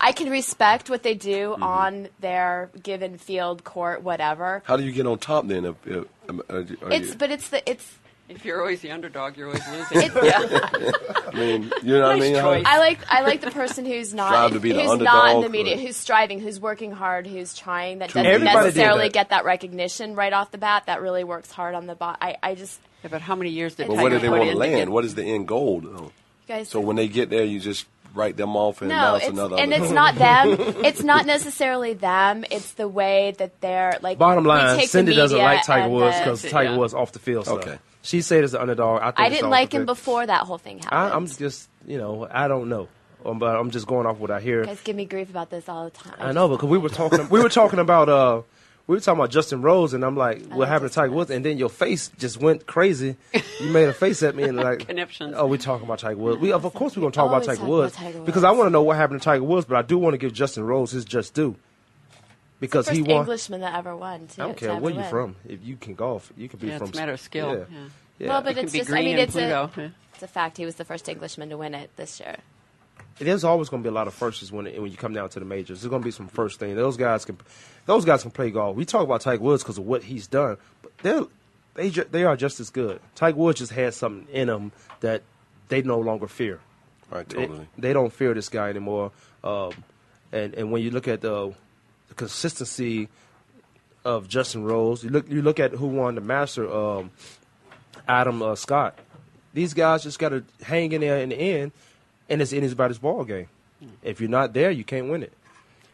[0.01, 1.63] I can respect what they do Mm-hmm.
[1.63, 4.62] on their given field, court, whatever.
[4.65, 5.63] How do you get on top then?
[5.65, 6.05] If, if,
[6.49, 7.97] are are It's you- but it's the it's.
[8.28, 10.02] If you're always the underdog, you're always losing.
[10.02, 10.16] It-
[11.28, 12.36] I mean, you know what I Nice mean?
[12.42, 12.64] Choice.
[12.66, 15.08] I like I like the person who's not Strive to be the who's not in
[15.08, 18.00] underdog, the media, or- who's striving, who's working hard, who's trying.
[18.00, 19.14] That doesn't Everybody did necessarily that.
[19.14, 20.84] get that recognition right off the bat.
[20.88, 22.18] That really works hard on the bot.
[22.20, 24.32] I I just Yeah, but how many years did But Tiger where do they put
[24.40, 24.76] want in to to land?
[24.76, 25.82] get- What is the end goal?
[25.82, 25.90] Though?
[26.06, 26.12] you
[26.48, 26.70] guys.
[26.70, 27.86] So when they get there, you just
[28.16, 29.58] write them off and no, announce it's, another.
[29.58, 30.50] and other- it's not them.
[30.86, 32.44] It's not necessarily them.
[32.50, 34.18] It's the way that they're like.
[34.18, 36.72] Bottom we line, take the Cindy doesn't media like Tiger and Woods the- because Tiger
[36.72, 36.78] Yeah.
[36.78, 37.60] Woods off the field stuff.
[37.60, 37.78] Okay.
[38.06, 39.02] She said it's the underdog.
[39.02, 39.88] I, think I didn't like him field.
[39.88, 40.94] before that whole thing happened.
[41.00, 42.88] I, I'm just, you know, I don't know,
[43.26, 44.60] um, but I'm just going off what I hear.
[44.62, 46.13] You guys give me grief about this all the time.
[46.20, 48.41] I know because we were talking, we were talking about, uh,
[48.86, 51.32] we were talking about Justin Rose, and I'm like, what happened to Justin Tiger Woods?
[51.32, 53.18] And then your face just went crazy.
[53.60, 55.34] You made a face at me and like, Conniptions.
[55.36, 56.39] oh, we talking about Tiger Woods.
[56.39, 58.52] We of course we're gonna talk about Always Tiger talk Woods about Tiger because I
[58.52, 60.63] want to know what happened to Tiger Woods, but I do want to give Justin
[60.63, 61.56] Rose his just due
[62.60, 63.22] because First he won.
[63.22, 64.28] Englishman that ever won.
[64.28, 65.10] Too, I don't care where you're win.
[65.10, 65.36] from.
[65.48, 66.89] If you can golf, you can be Yeah, from.
[66.89, 67.50] it's a matter of skill.
[67.50, 67.63] Yeah.
[67.72, 67.88] Yeah.
[68.18, 68.28] Yeah.
[68.30, 68.91] Well, but It it's just.
[68.91, 69.89] I mean, it's a, Yeah.
[70.13, 70.58] it's a fact.
[70.58, 72.38] He was the first Englishman to win it this year.
[73.20, 75.39] there's always going to be a lot of firsts when when you come down to
[75.39, 75.82] the majors.
[75.82, 76.76] There's going to be some first things.
[76.76, 77.38] Those guys can,
[77.86, 78.76] those guys can play golf.
[78.76, 81.24] We talk about Tiger Woods because of what he's done, but they're
[81.76, 83.00] they ju- they are just as good.
[83.15, 85.24] Tiger Woods just had something in him that
[85.68, 86.60] they no longer fear.
[87.12, 87.68] right, They- totally.
[87.78, 89.12] They, don't fear this guy anymore.
[89.44, 89.72] Um,
[90.32, 91.54] and and when you look at the,
[92.10, 93.10] the consistency
[94.04, 97.12] of Justin Rose, you look you look at who won the Master, um,
[98.08, 98.98] Adam uh, Scott.
[99.54, 101.72] These guys just got to hang in there in the end,
[102.30, 103.48] and it's anybody's ball game.
[104.04, 105.34] If you're not there, you can't win it.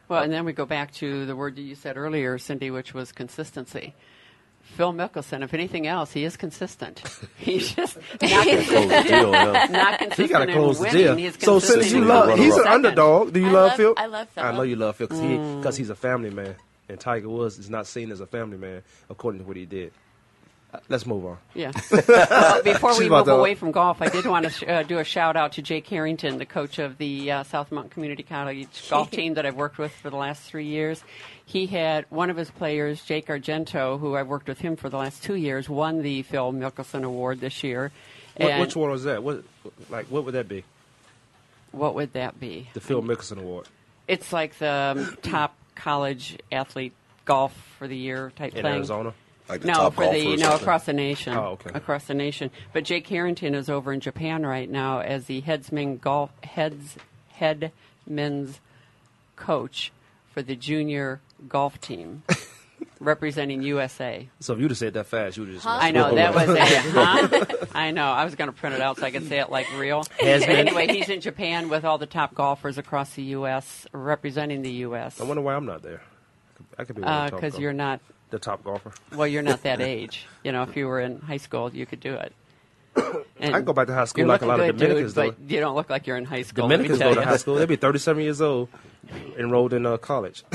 [0.08, 2.94] Well, and then we go back to the word that you said earlier, Cindy, which
[2.94, 3.94] was consistency.
[4.64, 7.02] Phil Mickelson, if anything else, he is consistent.
[7.38, 9.08] He's just not consistent.
[9.08, 9.68] deal, yeah.
[9.72, 11.16] Not He consistent got to close the deal.
[11.18, 13.34] He's So since you love, he's an underdog.
[13.34, 13.94] Do you I love love- Phil?
[13.98, 14.44] I love Phil.
[14.44, 15.78] I know you love Phil because Mm.
[15.78, 16.56] he's a family man,
[16.90, 19.92] and Tiger Woods is not seen as a family man according to what he did.
[20.90, 21.38] Let's move on.
[21.54, 21.72] Yeah.
[22.08, 25.04] Well, before we move away from golf, I did want to sh- uh, do a
[25.04, 29.12] shout out to Jake Harrington, the coach of the uh, South Mountain Community College golf
[29.12, 31.04] team that I've worked with for the last three years.
[31.46, 34.98] He had one of his players, Jake Argento, who I've worked with him for the
[34.98, 37.92] last two years, won the Phil Mickelson Award this year.
[38.38, 39.24] What, which one was that?
[39.24, 39.44] What
[39.90, 40.64] like what would that be?
[41.72, 42.70] What would that be?
[42.74, 43.68] The Phil Mickelson Award
[44.08, 46.94] It's like the um, top college athlete
[47.26, 48.76] golf for the year type in thing.
[48.76, 49.14] Arizona.
[49.52, 51.34] Like the no, top for the golfer or no across the nation.
[51.34, 51.72] Oh, okay.
[51.74, 52.52] Across the nation.
[52.72, 56.96] But Jake Harrington is over in Japan right now as the headsman golf heads
[57.28, 57.74] head
[58.08, 58.62] men's
[59.36, 59.92] coach
[60.34, 62.24] for the junior golf team
[63.02, 64.30] representing USA.
[64.40, 65.68] So if you'd have said that fast, you would have just.
[65.68, 66.62] I know that was it.
[66.92, 67.68] Huh?
[67.74, 68.06] I know.
[68.06, 70.06] I was going to print it out so I could say it like real.
[70.22, 70.68] Has been.
[70.68, 73.86] anyway, he's in Japan with all the top golfers across the U.S.
[73.92, 75.20] representing the U.S.
[75.20, 76.02] I wonder why I'm not there.
[76.78, 78.00] I could be one of the uh, top because golf- you're not
[78.32, 78.92] the top golfer.
[79.16, 80.26] well, you're not that age.
[80.44, 82.34] You know, if you were in high school, you could do it.
[82.96, 83.16] And
[83.56, 85.32] I can go back to high school like a lot of good, Dominicans dude, do.
[85.44, 86.64] but you don't look like you're in high school.
[86.68, 87.56] Dominicans go to high school.
[87.56, 88.68] They'd be 37 years old,
[89.38, 90.44] enrolled in uh, college.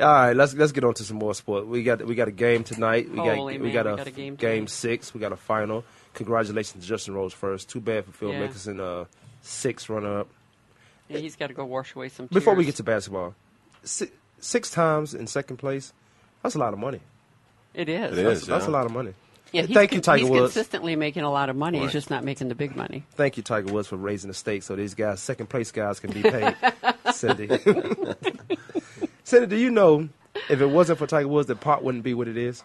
[0.00, 1.66] All right, let's let's get on to some more sport.
[1.68, 3.08] We got we got a game tonight.
[3.10, 5.14] We Holy got we man, got we a, got a game game six.
[5.14, 5.84] We got a final.
[6.14, 7.68] Congratulations to Justin Rose first.
[7.68, 8.48] Too bad for Phil Yeah.
[8.48, 9.04] Mickelson, uh,
[9.42, 10.28] six runner up.
[11.08, 12.26] Yeah, he's got to go wash away some.
[12.26, 13.34] Before we get to basketball,
[13.84, 14.10] six,
[14.42, 15.92] six times in second place.
[16.42, 17.00] That's a lot of money.
[17.72, 18.18] it is.
[18.18, 19.14] It That's, is, that's a lot of money.
[19.52, 20.40] Yeah, he's Thank you, Tiger He's Woods.
[20.42, 21.78] He's consistently making a lot of money.
[21.80, 23.04] He's just not making the big money.
[23.12, 26.10] Thank you, Tiger Woods, for raising the stakes so these guys, second place guys, can
[26.10, 26.56] be paid.
[27.12, 27.48] Cindy.
[29.24, 30.08] Cindy, do you know
[30.48, 32.64] if it wasn't for Tiger Woods, the pot wouldn't be what it is?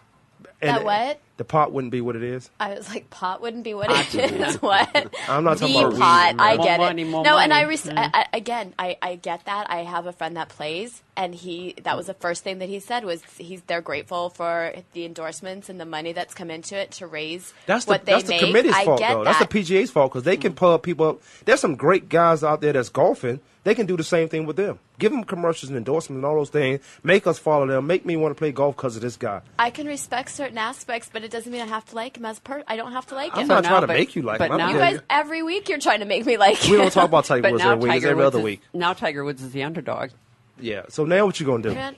[0.60, 1.20] That what?
[1.36, 2.50] The pot wouldn't be what it is.
[2.58, 4.56] I was like, pot wouldn't be what it is.
[4.60, 4.88] what?
[5.28, 6.36] I'm not talking the about weed, pot.
[6.36, 6.40] man.
[6.40, 7.08] I More get money, it.
[7.08, 7.68] more no, and I, money.
[7.68, 7.96] res- mm.
[7.96, 9.70] I, I again, I, I get that.
[9.70, 12.80] I have a friend that plays, and he that was the first thing that he
[12.80, 16.90] said was he's they're grateful for the endorsements and the money that's come into it
[16.92, 19.24] to raise That's the what they that's the committee's I fault get though.
[19.24, 19.38] that.
[19.38, 20.56] That's the PGA's fault because they can mm.
[20.56, 21.22] pull people up.
[21.44, 23.38] There's some great guys out there that's golfing.
[23.64, 24.78] They can do the same thing with them.
[24.98, 26.80] Give them commercials and endorsements and all those things.
[27.02, 27.86] Make us follow them.
[27.86, 29.42] Make me want to play golf because of this guy.
[29.58, 32.38] I can respect certain aspects, but it doesn't mean I have to like him as
[32.38, 32.62] per.
[32.66, 33.48] I don't have to like I'm him.
[33.48, 34.52] not now, trying to but- make you like but him.
[34.52, 36.92] I'm now- you telling guys every week you're trying to make me like we don't
[36.92, 37.96] talk about Tiger Woods now every week.
[37.96, 38.60] It's Tiger every Woods other is, week.
[38.72, 40.10] now Tiger Woods is the underdog.
[40.60, 40.82] Yeah.
[40.88, 41.72] So now what you gonna do?
[41.72, 41.96] Grant,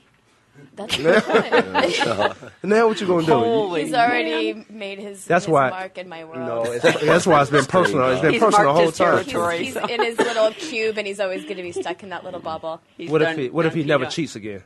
[0.76, 2.06] That's a good point.
[2.06, 2.34] Uh-huh.
[2.62, 3.32] Now what you gonna do?
[3.32, 6.38] Holy He's already made his, That's his why- mark in my world.
[6.66, 8.10] No, it's, that's why it's been personal.
[8.10, 9.24] It's been He's personal the marked whole his time.
[9.24, 9.64] territory.
[9.64, 12.24] he's, he's in his little cube, and he's always going to be stuck in that
[12.24, 12.80] little bubble.
[12.98, 13.48] He's What if done- he?
[13.48, 14.14] What if he never PETA.
[14.16, 14.62] cheats again?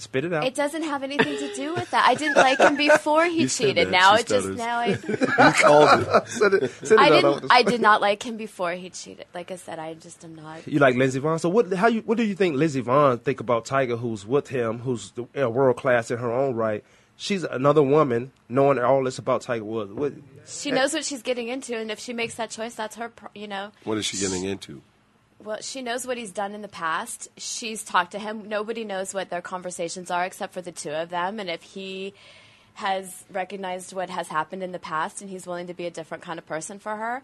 [0.00, 0.44] Spit it out.
[0.44, 2.06] It doesn't have anything to do with that.
[2.06, 3.88] I didn't like him before he You said cheated.
[3.88, 3.90] that.
[3.90, 4.56] Now She it just stutters.
[4.56, 4.86] now I
[5.48, 6.28] You called it.
[6.28, 7.10] Send it- send it I out.
[7.40, 9.26] didn't I did not like him before he cheated.
[9.34, 10.66] Like I said, I just am not.
[10.68, 11.40] You like Lindsey Vonn?
[11.40, 11.72] So what?
[11.72, 12.02] How you?
[12.02, 15.50] What do you think Lindsey Vonn think about Tiger, who's with him, who's the, uh,
[15.50, 16.84] world class in her own right?
[17.20, 19.92] She's another woman, knowing all this about Tiger Woods.
[19.92, 20.12] What,
[20.46, 23.08] She knows what she's getting into, and if she makes that choice, that's her.
[23.08, 23.72] pro- You know.
[23.82, 24.80] What is she getting into?
[25.42, 27.28] Well, she knows what he's done in the past.
[27.36, 28.48] She's talked to him.
[28.48, 31.38] Nobody knows what their conversations are except for the two of them.
[31.38, 32.14] And if he
[32.74, 36.22] has recognized what has happened in the past, and he's willing to be a different
[36.22, 37.22] kind of person for her.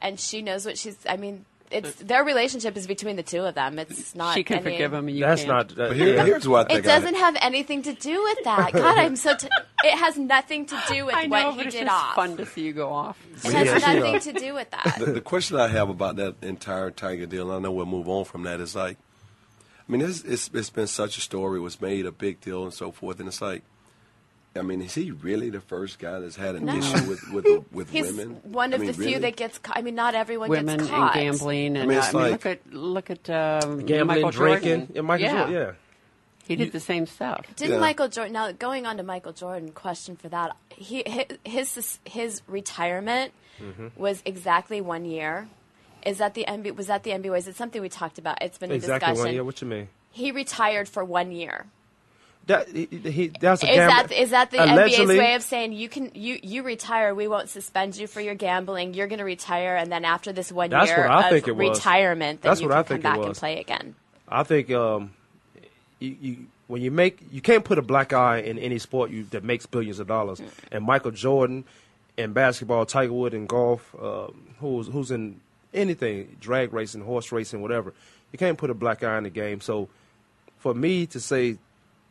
[0.00, 0.96] And she knows what she's.
[1.08, 3.78] I mean, it's their relationship is between the two of them.
[3.78, 4.34] It's not.
[4.34, 5.48] She can any- forgive him, and you That's can't.
[5.52, 5.68] not.
[5.70, 6.24] That, But here, yeah.
[6.24, 8.72] here's what It doesn't have anything to do with that.
[8.72, 9.34] God, I'm so.
[9.36, 9.48] T-
[9.84, 12.14] it has nothing to do with I know, what but he it's did just off.
[12.14, 13.18] fun to see you go off.
[13.44, 14.96] It has Yeah, she, nothing uh, to do with that.
[14.98, 18.08] the, the question I have about that entire Tiger deal, and I know we'll move
[18.08, 18.96] on from that, is like,
[19.88, 22.64] I mean, it's, it's, it's been such a story, it was made a big deal
[22.64, 23.62] and so forth, and it's like,
[24.58, 26.76] I mean, is he really the first guy that's had an No.
[26.76, 28.40] issue with with, with He's women?
[28.44, 29.18] one I of mean, the few really?
[29.20, 29.58] that gets.
[29.58, 29.78] Caught.
[29.78, 31.14] I mean, not everyone Women gets and caught.
[31.14, 33.30] gambling, and I mean, uh, it's I mean, like- look at look at
[33.64, 34.68] um, Gambling, Michael drinking.
[34.78, 34.92] Jordan.
[34.94, 35.32] Yeah, Michael yeah.
[35.36, 35.54] Jordan.
[35.54, 35.72] Yeah.
[36.48, 37.44] he did the same stuff.
[37.56, 37.80] Didn't Yeah.
[37.80, 38.32] Michael Jordan?
[38.32, 40.56] Now going on to Michael Jordan, question for that.
[40.70, 43.86] He hi- his his retirement Mm-hmm.
[43.96, 45.48] was exactly one year.
[46.04, 46.76] Is that the NBA?
[46.76, 47.30] Was that the NBA?
[47.30, 48.42] Was it something we talked about?
[48.42, 49.08] It's been a Exactly.
[49.12, 49.24] discussion.
[49.28, 49.40] One, yeah.
[49.40, 49.88] What you mean?
[50.12, 51.66] He retired for one year.
[52.46, 55.72] That he, he that's a Is that is that the Allegedly- NBA's way of saying
[55.72, 57.12] you can you you retire?
[57.12, 58.94] We won't suspend you for your gambling.
[58.94, 62.68] You're going to retire, and then after this one year of retirement, then That's you
[62.68, 63.96] what can I come back and play again.
[64.28, 65.12] I think um,
[65.98, 66.36] you, you
[66.68, 69.66] when you make you can't put a black eye in any sport you, that makes
[69.66, 70.40] billions of dollars.
[70.70, 71.64] And Michael Jordan
[72.16, 75.40] in basketball, Tiger Woods in golf, um, who's who's in
[75.74, 77.92] anything, drag racing, horse racing, whatever.
[78.32, 79.60] You can't put a black eye in the game.
[79.60, 79.88] So
[80.58, 81.58] for me to say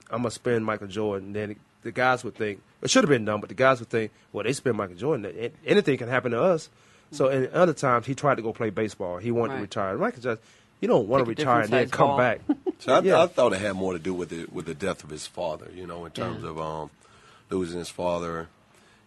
[0.10, 3.40] I'm gonna spend Michael Jordan, then the guys would think it should have been done,
[3.40, 5.52] but the guys would think, well, they spend Michael Jordan.
[5.66, 6.70] Anything can happen to us.
[7.12, 9.18] So in other times, he tried to go play baseball.
[9.18, 9.58] He wanted Right.
[9.58, 9.98] to retire.
[9.98, 10.42] Michael just
[10.82, 12.18] you don't want to Pick a retire and then size come ball.
[12.18, 12.42] back.
[12.80, 13.22] So I, Yeah.
[13.24, 15.70] I thought it had more to do with the with the death of his father.
[15.74, 16.50] You know, in terms Yeah.
[16.50, 16.90] of um,
[17.50, 18.48] losing his father.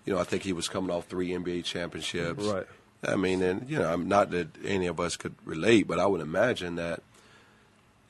[0.07, 2.43] You know, I think he was coming off three NBA championships.
[2.45, 2.67] Right.
[3.07, 6.07] I mean, and you know, I'm not that any of us could relate, but I
[6.07, 7.03] would imagine that,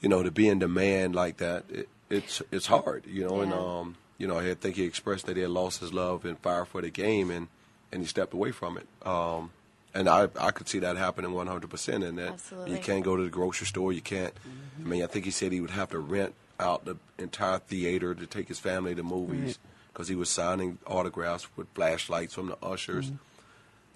[0.01, 3.05] you know, to be in demand like that, it, it's it's hard.
[3.07, 5.92] You know, and um, you know, I think he expressed that he had lost his
[5.92, 7.49] love and fire for the game, and
[7.92, 8.87] and he stepped away from it.
[9.07, 9.51] Um,
[9.94, 12.05] and I I could see that happening 100 percent.
[12.05, 12.73] In that Absolutely.
[12.73, 14.35] you can't go to the grocery store, you can't.
[14.79, 18.14] I mean, I think he said he would have to rent out the entire theater
[18.14, 19.59] to take his family to movies
[19.92, 23.11] because he was signing autographs with flashlights from the ushers.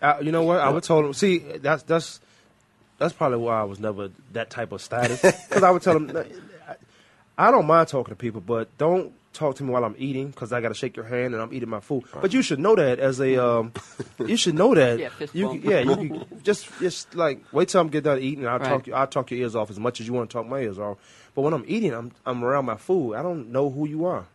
[0.01, 0.59] Uh, you know what?
[0.59, 1.13] I would tell him.
[1.13, 2.21] See, that's that's
[2.99, 5.21] that's probably why I was never that type of status.
[5.23, 6.07] Because I would tell him,
[7.39, 10.29] I- I don't mind talking to people, but don't talk to me while I'm eating
[10.29, 12.05] because I got to shake your hand and I'm eating my food.
[12.21, 13.73] But you should know that as a, um,
[14.27, 14.99] you should know that.
[14.99, 15.65] Yeah, fist you, bump.
[15.65, 18.47] yeah, you can just just like wait till I'm get done eating.
[18.47, 18.69] I'll Right.
[18.69, 18.95] talk you.
[18.95, 20.99] I'll talk your ears off as much as you want to talk my ears off.
[21.35, 23.15] But when I'm eating, I'm I'm around my food.
[23.15, 24.27] I don't know who you are.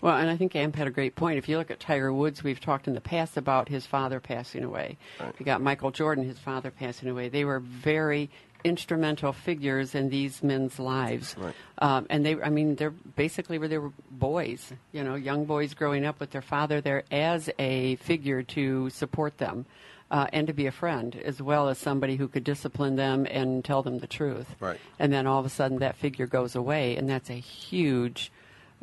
[0.00, 1.38] Well, and I think Amp had a great point.
[1.38, 4.64] If you look at Tiger Woods, we've talked in the past about his father passing
[4.64, 4.96] away.
[5.38, 7.28] You got Michael Jordan, his father passing away.
[7.28, 8.28] They were very
[8.66, 11.36] instrumental figures in these men's lives.
[11.38, 11.54] Right.
[11.78, 15.74] Um, and they, I mean, they're basically where they were boys, you know, young boys
[15.74, 19.66] growing up with their father there as a figure to support them.
[20.08, 23.64] Uh, and to be a friend, as well as somebody who could discipline them and
[23.64, 24.46] tell them the truth.
[24.60, 24.78] Right.
[25.00, 28.30] And then all of a sudden, that figure goes away, and that's a huge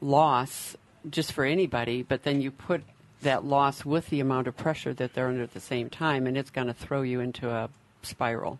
[0.02, 0.76] loss
[1.10, 2.04] just for anybody.
[2.04, 2.84] But then you put
[3.22, 6.36] that loss with the amount of pressure that they're under at the same time, and
[6.38, 7.70] it's going to throw you into a
[8.02, 8.60] spiral.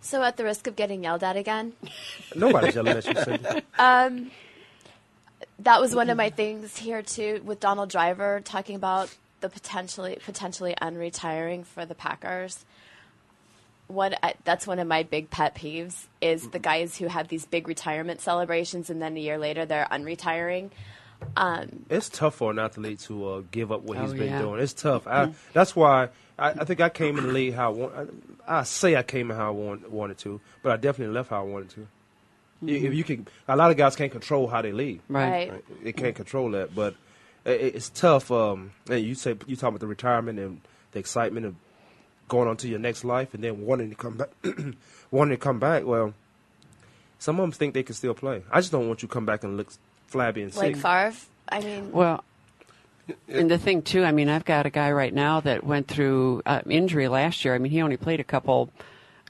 [0.00, 1.74] So, at the risk of getting yelled at again,
[2.34, 3.62] Nobody's yelling at you, Cindy.
[3.78, 4.30] Um,
[5.58, 10.18] that was one of my things here too with Donald Driver talking about the potentially
[10.24, 12.64] potentially unretiring for the Packers.
[13.88, 17.44] One I, that's one of my big pet peeves is the guys who have these
[17.44, 20.70] big retirement celebrations and then a year later they're unretiring.
[21.36, 24.40] Um, It's tough for an athlete to uh, give up what he's been yeah.
[24.42, 24.60] doing.
[24.60, 25.06] It's tough.
[25.06, 27.92] I, that's why I, I think I came in the league how I want.
[28.46, 31.30] I, I say I came in how I want, wanted to, but I definitely left
[31.30, 31.86] how I wanted to.
[32.62, 35.00] You- If you can, a lot of guys can't control how they leave.
[35.08, 35.50] Right.
[35.50, 35.84] Right.
[35.84, 36.94] They can't control that, but
[37.44, 38.30] it, it's tough.
[38.30, 40.60] Um, and you say you talk about the retirement and
[40.92, 41.54] the excitement of
[42.28, 44.30] going on to your next life, and then wanting to come back,
[45.10, 45.84] wanting to come back.
[45.84, 46.14] Well,
[47.18, 48.42] some of them think they can still play.
[48.50, 49.72] I just don't want you to come back and look
[50.10, 50.82] flabby and like sick.
[50.82, 51.14] Favre,
[51.48, 52.22] I mean, Well,
[53.28, 56.42] and the thing too, I mean, I've got a guy right now that went through
[56.46, 57.54] uh, injury last year.
[57.54, 58.70] I mean, he only played a couple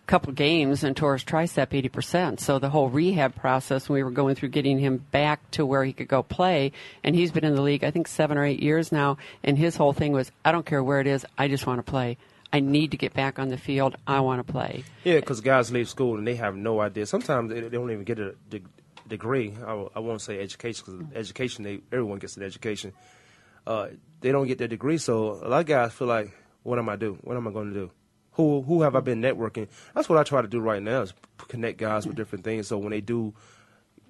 [0.07, 2.41] couple games and tore his tricep 80%.
[2.41, 5.93] So the whole rehab process, we were going through getting him back to where he
[5.93, 6.73] could go play.
[7.05, 9.19] And he's been in the league, I think, seven or eight years now.
[9.45, 11.89] And his whole thing was, I don't care where it is, I just want to
[11.89, 12.19] play.
[12.53, 13.97] I need to get back on the field.
[14.05, 14.83] I want to play.
[15.05, 17.07] Yeah, because guys leave school and they have no idea.
[17.07, 18.63] Sometimes they, they don't even get a de-
[19.11, 19.55] degree.
[19.67, 22.93] I won't say education because education, they, everyone gets an education.
[23.67, 23.89] Uh,
[24.23, 26.31] they don't get their degree, so a lot of guys feel like,
[26.63, 27.19] what am I do?
[27.23, 27.91] What am I going to do?
[28.33, 29.69] Who who have I been networking?
[29.95, 31.13] That's what I try to do right now is
[31.49, 32.69] connect guys with different things.
[32.69, 33.35] So when they do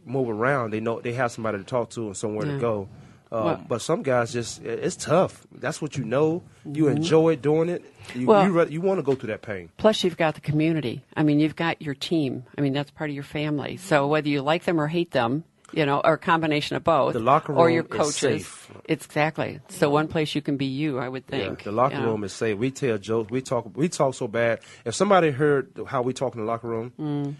[0.05, 2.53] move around, they know they have somebody to talk to and somewhere Yeah.
[2.55, 2.89] to go.
[3.33, 5.47] Um, Well- but some guys just it's tough.
[5.53, 6.43] That's what you know.
[6.65, 7.85] You enjoy doing it.
[8.15, 9.69] You Well- you, you want to go through that pain.
[9.77, 11.03] Plus, you've got the community.
[11.17, 12.43] I mean, you've got your team.
[12.59, 13.77] I mean, that's part of your family.
[13.77, 17.13] So whether you like them or hate them, you know, or a combination of both,
[17.13, 18.71] The locker or room your is coaches, safe.
[18.87, 19.61] exactly.
[19.69, 21.61] So one place you can be you, I would think.
[21.61, 22.07] Yeah, the locker know.
[22.11, 22.59] room is safe.
[22.59, 23.31] We tell jokes.
[23.31, 23.71] We talk.
[23.77, 24.59] We talk so bad.
[24.85, 27.35] If somebody heard how we talk in the locker room, Mm.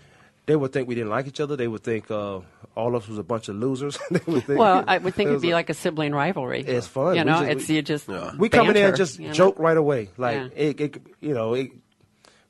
[0.51, 1.55] They would think we didn't like each other.
[1.57, 2.41] They would think uh,
[2.75, 3.99] all of us was a bunch of losers.
[4.11, 6.63] they would think, Well, I would think it it'd be a- like a sibling rivalry.
[6.63, 7.15] It's fun.
[7.15, 9.29] You We know, just- it's we- you just we come in there and just you
[9.29, 9.33] know?
[9.35, 10.11] joke right away.
[10.17, 10.49] Like Yeah.
[10.69, 11.71] it, it, you know, it,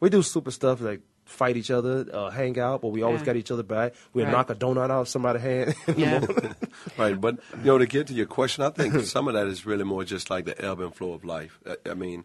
[0.01, 3.27] we do stupid stuff like fight each other, uh, hang out, but we always Yeah.
[3.27, 3.95] got each other back.
[4.13, 4.33] We would Right.
[4.33, 5.75] knock a donut out of somebody's hand.
[5.97, 6.27] Yeah.
[6.99, 9.67] Right, but you know, to get to your question, I think some of that is
[9.67, 11.61] really more just like the ebb and flow of life.
[11.67, 12.25] I, I mean,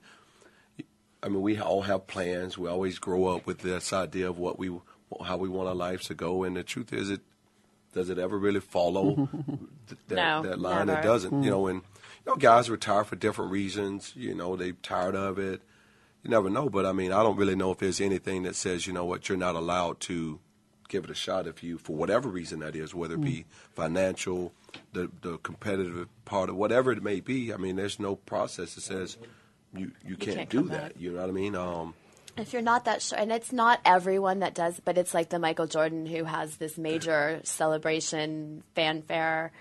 [1.21, 2.57] I mean, we all have plans.
[2.57, 4.69] We always grow up with this idea of what we,
[5.23, 7.21] how we want our lives to go, and the truth is, it
[7.93, 9.29] does it ever really follow
[9.87, 10.89] th- that, No, that line?
[10.89, 11.43] It doesn't.
[11.43, 11.81] You know, and
[12.25, 14.13] you know, guys retire for different reasons.
[14.15, 15.61] You know, they're tired of it.
[16.23, 18.87] You never know, but I mean, I don't really know if there's anything that says,
[18.87, 20.39] you know what, you're not allowed to
[20.89, 24.51] give it a shot if you, for whatever reason that is, whether it be financial,
[24.93, 27.53] the the competitive part of whatever it may be.
[27.53, 29.17] I mean, there's no process that says
[29.73, 30.81] you you can't, can't do that.
[30.81, 30.91] back.
[30.97, 31.55] You know what I mean?
[31.55, 31.93] Um,
[32.37, 35.39] If you're not that sure, and it's not everyone that does, but it's like the
[35.39, 39.51] Michael Jordan who has this major celebration fanfare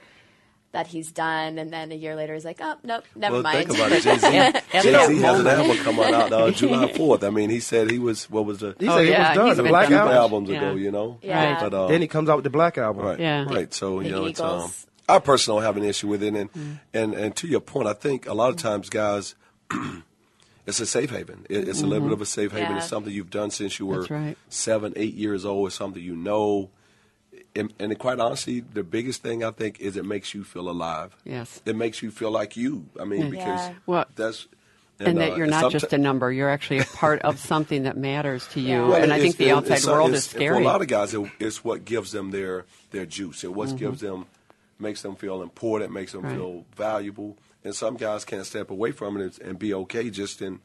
[0.72, 3.68] that he's done, and then a year later he's like, oh, nope, never well, mind.
[3.68, 4.02] think about it.
[4.02, 4.60] Jay Z.
[4.82, 7.22] Jay Z has an album coming out uh, July 4th.
[7.22, 9.36] I mean, he said he was what was the He Oh, said yeah, it was
[9.36, 9.46] done.
[9.46, 9.98] he's The Black done.
[10.00, 10.16] album.
[10.16, 10.56] albums Yeah.
[10.56, 11.18] ago, you know.
[11.22, 11.60] Yeah.
[11.60, 13.04] But, um, Then he comes out with the Black album.
[13.06, 13.20] Right.
[13.20, 13.44] Yeah.
[13.44, 13.72] Right.
[13.72, 14.68] So The you know, it's um,
[15.08, 16.50] I personally don't have an issue with it, and
[16.92, 19.36] and and to your point, I think a lot of times, guys,
[20.66, 21.46] it's a safe haven.
[21.50, 22.70] It, it's a little bit of a safe haven.
[22.72, 22.76] Yeah.
[22.78, 24.36] It's something you've done since you were right.
[24.48, 25.66] seven, eight years old.
[25.68, 26.70] It's something you know.
[27.56, 31.16] And, and quite honestly, the biggest thing I think is it makes you feel alive.
[31.24, 31.60] Yes.
[31.64, 32.86] It makes you feel like you.
[33.00, 34.48] I mean, because Well, that's
[34.98, 36.32] and, that uh, you're not just a number.
[36.32, 38.86] You're actually a part of something that matters to you.
[38.88, 40.62] Well, and I think the outside it's- world it's- is For scary.
[40.64, 43.44] a lot of guys, it, it's what gives them their their juice.
[43.44, 43.76] It what Mm-hmm.
[43.78, 44.26] gives them
[44.78, 46.34] makes them feel important, makes them Right.
[46.34, 47.36] feel valuable.
[47.64, 50.60] And some guys can't step away from it and be okay just in.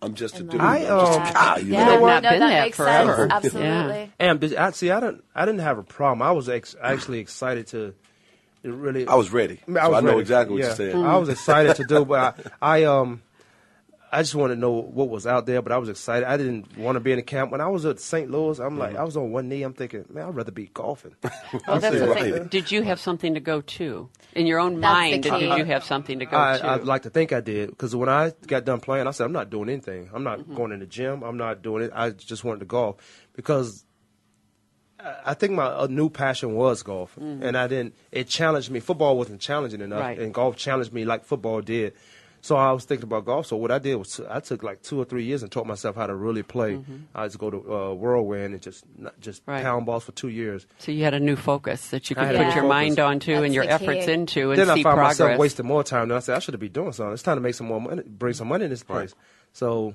[0.00, 0.60] I'm just a And dude.
[0.60, 1.56] I, I'm just um, a guy.
[1.58, 2.08] You yeah, know I've what?
[2.08, 3.16] not no, been that that makes forever.
[3.16, 3.30] sense.
[3.54, 3.60] Yeah.
[3.60, 4.12] Absolutely.
[4.18, 4.90] And but I see.
[4.90, 5.24] I don't.
[5.34, 6.22] I didn't have a problem.
[6.22, 7.94] I was ex- actually excited to
[8.64, 9.06] to really.
[9.06, 9.60] I was ready.
[9.66, 10.20] I, mean, I so was I know ready.
[10.22, 10.66] exactly what Yeah.
[10.66, 10.96] you're saying.
[10.96, 11.06] Mm-hmm.
[11.06, 13.22] I was excited to do, but I, I um,
[14.14, 15.62] I just wanted to know what was out there.
[15.62, 16.28] But I was excited.
[16.28, 18.30] I didn't want to be in the camp when I was at St.
[18.30, 18.58] Louis.
[18.58, 19.62] I'm like, I was on one knee.
[19.62, 21.14] I'm thinking, man, I'd rather be golfing.
[21.66, 22.34] Oh, that's the Right.
[22.34, 22.46] thing.
[22.48, 25.22] Did you have something to go to in your own That's mind?
[25.22, 25.56] Did key.
[25.56, 26.66] you have something to go I, to?
[26.66, 29.32] I'd like to think I did because when I got done playing, I said I'm
[29.32, 30.10] not doing anything.
[30.12, 30.56] I'm not Mm-hmm.
[30.56, 31.22] going in the gym.
[31.22, 31.90] I'm not doing it.
[31.94, 32.96] I just wanted to golf
[33.34, 33.84] because
[35.00, 37.94] I- I think my uh, new passion was golf, and I didn't.
[38.10, 38.80] It challenged me.
[38.80, 40.08] Football wasn't challenging enough, Mm-hmm.
[40.08, 40.18] Right.
[40.18, 41.94] and golf challenged me like football did.
[42.44, 43.46] So I was thinking about golf.
[43.46, 45.94] So what I did was I took like two or three years and taught myself
[45.94, 46.80] how to really play.
[47.14, 48.84] I just go to uh, Whirlwind and just
[49.20, 49.50] just Mm-hmm.
[49.52, 49.62] Right.
[49.62, 50.66] pound balls for two years.
[50.78, 53.32] so you had a new focus that you could put a new your mind onto
[53.32, 54.12] That's and your efforts key.
[54.12, 55.20] into and then I see found progress.
[55.20, 56.08] myself wasting more time.
[56.08, 57.12] Then I said I should be doing something.
[57.14, 59.14] It's time to make some more money, bring some money in this place.
[59.52, 59.94] So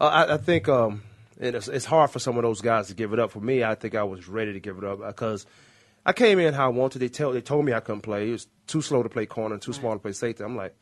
[0.00, 1.02] uh, I, I think um,
[1.40, 3.32] and it's, it's hard for some of those guys to give it up.
[3.32, 5.46] For me, I think I was ready to give it up because
[6.06, 7.00] I came in how I wanted.
[7.00, 8.28] They tell they told me I couldn't play.
[8.28, 10.44] It was too slow to play corner and too small to play safety.
[10.44, 10.76] I'm like,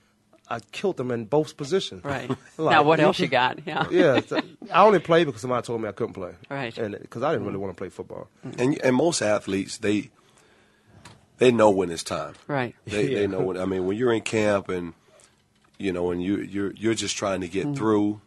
[0.48, 2.04] I killed them in both positions.
[2.04, 2.30] Right.
[2.58, 3.58] Like, now, what else you got?
[3.66, 3.86] Yeah.
[3.90, 4.42] Yeah, it's-
[4.72, 6.32] I only played because somebody told me I couldn't play.
[6.48, 6.76] Right.
[6.78, 8.28] and because I didn't really want to play football.
[8.46, 8.60] Mm-hmm.
[8.60, 10.10] and and most athletes they
[11.38, 12.34] they know when it's time.
[12.46, 12.74] Right.
[12.86, 13.18] They Yeah.
[13.20, 13.58] they know when.
[13.58, 14.94] I mean, when you're in camp and
[15.78, 17.74] you know, and you you're you're just trying to get mm-hmm.
[17.74, 18.20] through.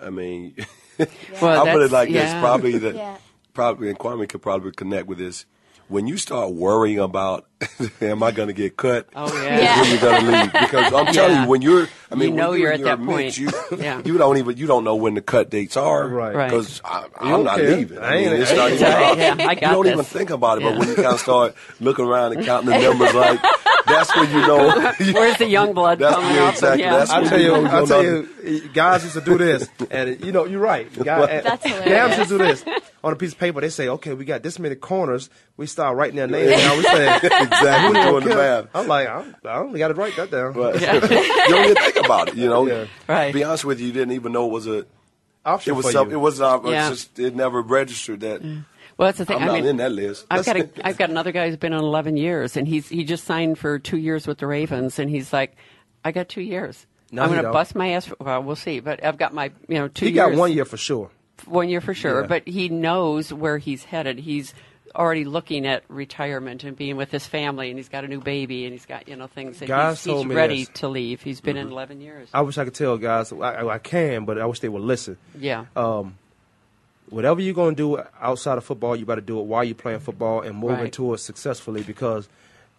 [0.00, 0.54] I mean,
[1.42, 3.16] Well, I put it that's- like this: probably the Yeah.
[3.52, 5.44] probably and Kwamie could probably connect with this.
[5.92, 7.46] When you start worrying about,
[8.00, 9.08] am I going to get cut?
[9.14, 9.84] Oh, is yeah.
[9.84, 11.42] you're going to leave because I'm telling Yeah.
[11.44, 13.38] you, when you're, I mean, You know when you're in at your that mix, point.
[13.38, 14.00] You, Yeah.
[14.02, 16.34] you don't even you don't know when the cut dates are, Right.
[16.34, 16.50] Right.
[16.50, 16.90] Because You
[17.20, 17.76] I'm don't care.
[17.76, 17.98] leaving.
[17.98, 19.38] I I mean, ain't- it's not ain't- even.
[19.38, 19.92] Yeah, I got you don't this.
[19.92, 20.70] even think about it, Yeah.
[20.70, 23.40] but when you kind of start looking around and counting the numbers, like
[23.86, 24.92] that's when you know.
[25.12, 26.54] Where's the young blood That's coming yeah, out?
[26.54, 26.82] exactly.
[26.84, 26.96] Yeah.
[26.98, 30.24] That's I when tell you, I know tell you, guys used to do this, and
[30.24, 30.90] you know, you're right.
[30.94, 32.16] Guys, eh, That's Gams hilarious.
[32.18, 32.64] used to do this
[33.04, 33.60] on a piece of paper.
[33.60, 36.76] They say, "Okay, we got this many corners." We start writing their names down.
[36.78, 38.66] We say, exactly doing the math.
[38.74, 40.52] I'm like, I'm, I only got to write that down.
[40.52, 40.74] Right.
[40.80, 42.34] you don't even think about it.
[42.36, 42.86] You know, Yeah.
[43.08, 43.28] Right.
[43.28, 44.86] To be honest with you, you didn't even know it was a.
[45.44, 46.16] Option It was for some, you.
[46.16, 46.88] it was uh, it Yeah.
[46.90, 49.38] just it never registered that Well, that's the thing.
[49.42, 50.24] I'm I mean, in that list.
[50.30, 53.02] I've got a, I've got another guy who's been on 11 years, and he's he
[53.02, 55.56] just signed for two years with the Ravens, and he's like,
[56.04, 56.86] I got two years.
[57.10, 58.06] No, I'm going to bust my ass.
[58.06, 60.30] For, well, we'll see, but I've got my you know two he years.
[60.30, 61.10] got one year for sure.
[61.46, 62.26] One year for sure, Yeah.
[62.26, 64.18] but he knows where he's headed.
[64.18, 64.54] He's
[64.94, 68.64] already looking at retirement and being with his family, and he's got a new baby,
[68.64, 70.80] and he's got you know things that Guys he's, he's ready this.
[70.80, 71.22] to leave.
[71.22, 71.72] He's been in Mm-hmm.
[71.72, 72.28] 11 years.
[72.34, 73.32] I wish I could tell guys.
[73.32, 75.16] I, I can, but I wish they would listen.
[75.38, 75.64] Yeah.
[75.76, 76.16] Um,
[77.08, 80.00] whatever you're going to do outside of football, you better do it while you're playing
[80.00, 80.84] football and move Right.
[80.86, 82.28] into it successfully because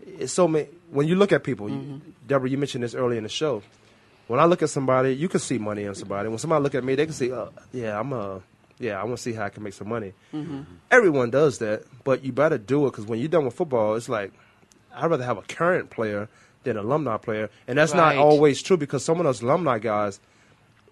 [0.06, 0.68] it's so many.
[0.92, 1.98] When you look at people, Mm-hmm.
[2.28, 3.62] Deborah, you mentioned this earlier in the show.
[4.28, 6.30] When I look at somebody, you can see money in somebody.
[6.30, 8.42] When somebody look at me, they can see, uh, yeah, I'm a,
[8.84, 10.14] yeah, I want to see how I can make some money.
[10.34, 10.62] Mm-hmm.
[10.92, 14.10] Everyone does that, but you better do it because when you're done with football, it's
[14.10, 14.32] like
[14.94, 16.30] I'd rather have a current player
[16.64, 18.16] than an alumni player, and that's Right.
[18.16, 20.20] not always true because some of those alumni guys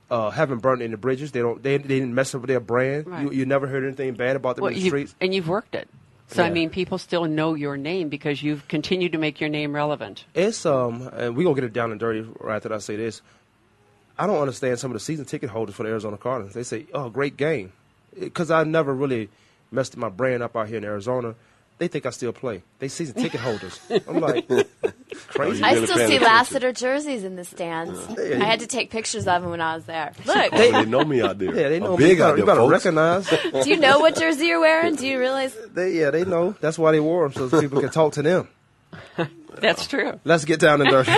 [0.09, 1.31] uh, haven't burned any bridges.
[1.31, 1.61] They don't.
[1.63, 3.07] They, they didn't mess up their brand.
[3.07, 3.23] Right.
[3.23, 5.15] You, you never heard anything bad about them Well, in the streets.
[5.21, 5.87] and you've worked it.
[6.27, 9.73] So I mean, people still know your name because you've continued to make your name
[9.75, 10.23] relevant.
[10.33, 13.21] It's um, and we gonna get it down and dirty right after I say this.
[14.17, 16.53] I don't understand some of the season ticket holders for the Arizona Cardinals.
[16.53, 17.73] They say, "Oh, great game,"
[18.19, 19.29] because I never really
[19.71, 21.35] messed my brand up out here in Arizona.
[21.77, 22.61] They think I still play.
[22.77, 23.79] They season ticket holders.
[24.07, 24.47] I'm like,
[25.29, 25.63] crazy.
[25.63, 26.21] I still see attention.
[26.23, 27.99] Lassiter jerseys in the stands.
[28.19, 30.11] I had to take pictures of them when I was there.
[30.25, 31.55] Look, Oh, they know me out there.
[31.55, 32.03] Yeah, they I'm know me.
[32.03, 32.71] big You out better, there, you better folks.
[32.71, 33.63] recognize.
[33.63, 34.93] do you know what jersey you're wearing?
[34.95, 35.57] Do you realize?
[35.73, 36.51] they, yeah, they know.
[36.61, 38.47] That's why they wore them so people can talk to them.
[39.55, 40.19] That's true.
[40.23, 41.11] Let's get down and dirty.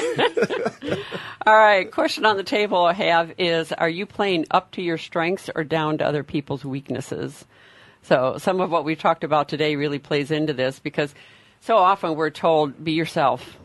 [1.46, 1.92] All right.
[1.92, 5.66] Question on the table I have is: Are you playing up to your strengths or
[5.66, 7.44] down to other people's weaknesses?
[8.04, 11.14] So some of what we've talked about today really plays into this because
[11.60, 13.58] so often we're told, "Be yourself,"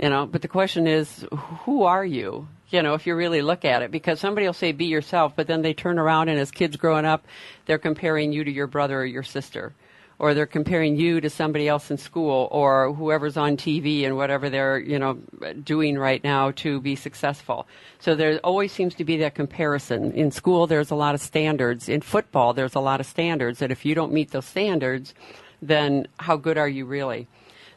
[0.00, 0.26] you know.
[0.26, 1.24] But the question is,
[1.64, 2.48] who are you?
[2.70, 5.46] You know, if you really look at it, because somebody will say, "Be yourself," but
[5.46, 7.24] then they turn around and as kids growing up,
[7.66, 9.74] they're comparing you to your brother or your sister.
[10.18, 14.48] Or they're comparing you to somebody else in school, or whoever's on TV and whatever
[14.48, 15.18] they're, you know,
[15.62, 17.66] doing right now to be successful.
[17.98, 20.12] So there always seems to be that comparison.
[20.12, 21.90] In school, there's a lot of standards.
[21.90, 23.58] In football, there's a lot of standards.
[23.58, 25.12] That if you don't meet those standards,
[25.60, 27.28] then how good are you really?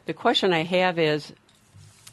[0.06, 1.34] The question I have is,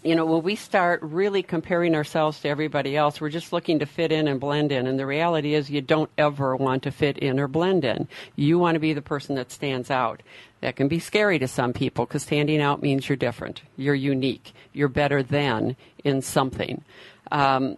[0.07, 3.85] you know, when we start really comparing ourselves to everybody else, we're just looking to
[3.85, 4.87] fit in and blend in.
[4.87, 8.07] And the reality is, you don't ever want to fit in or blend in.
[8.35, 10.23] You want to be the person that stands out.
[10.61, 14.53] That can be scary to some people because standing out means you're different, you're unique,
[14.73, 16.83] you're better than in something.
[17.31, 17.77] Um,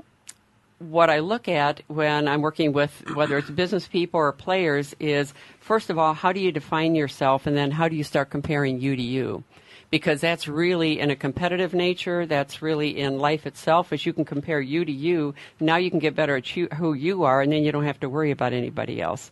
[0.78, 5.34] what I look at when I'm working with whether it's business people or players is
[5.60, 8.80] first of all, how do you define yourself, and then how do you start comparing
[8.80, 9.44] you to you?
[9.92, 12.26] Because that's really in a competitive nature.
[12.26, 13.92] That's really in life itself.
[13.92, 16.94] As you can compare you to you, now you can get better at you, who
[16.94, 19.32] you are, and then you don't have to worry about anybody else.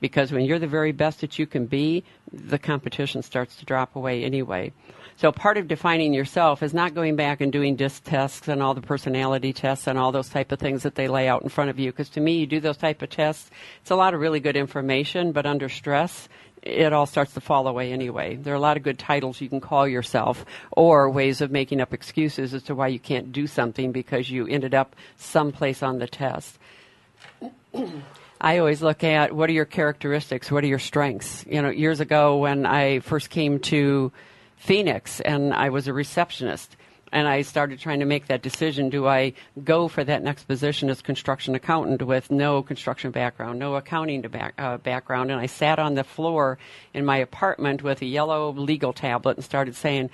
[0.00, 3.96] Because when you're the very best that you can be, the competition starts to drop
[3.96, 4.72] away anyway.
[5.16, 8.74] So part of defining yourself is not going back and doing disc tests and all
[8.74, 11.70] the personality tests and all those type of things that they lay out in front
[11.70, 11.90] of you.
[11.90, 13.50] Because to me, you do those type of tests,
[13.80, 16.28] it's a lot of really good information, but under stress,
[16.62, 18.36] it all starts to fall away anyway.
[18.36, 21.80] There are a lot of good titles you can call yourself or ways of making
[21.80, 25.98] up excuses as to why you can't do something because you ended up someplace on
[25.98, 26.58] the test.
[28.40, 31.44] I always look at what are your characteristics, what are your strengths.
[31.48, 34.12] You know, years ago when I first came to
[34.56, 36.76] Phoenix and I was a receptionist
[37.12, 39.32] and I started trying to make that decision do I
[39.64, 44.54] go for that next position as construction accountant with no construction background, no accounting back,
[44.58, 46.58] uh, background and I sat on the floor
[46.94, 50.10] in my apartment with a yellow legal tablet and started saying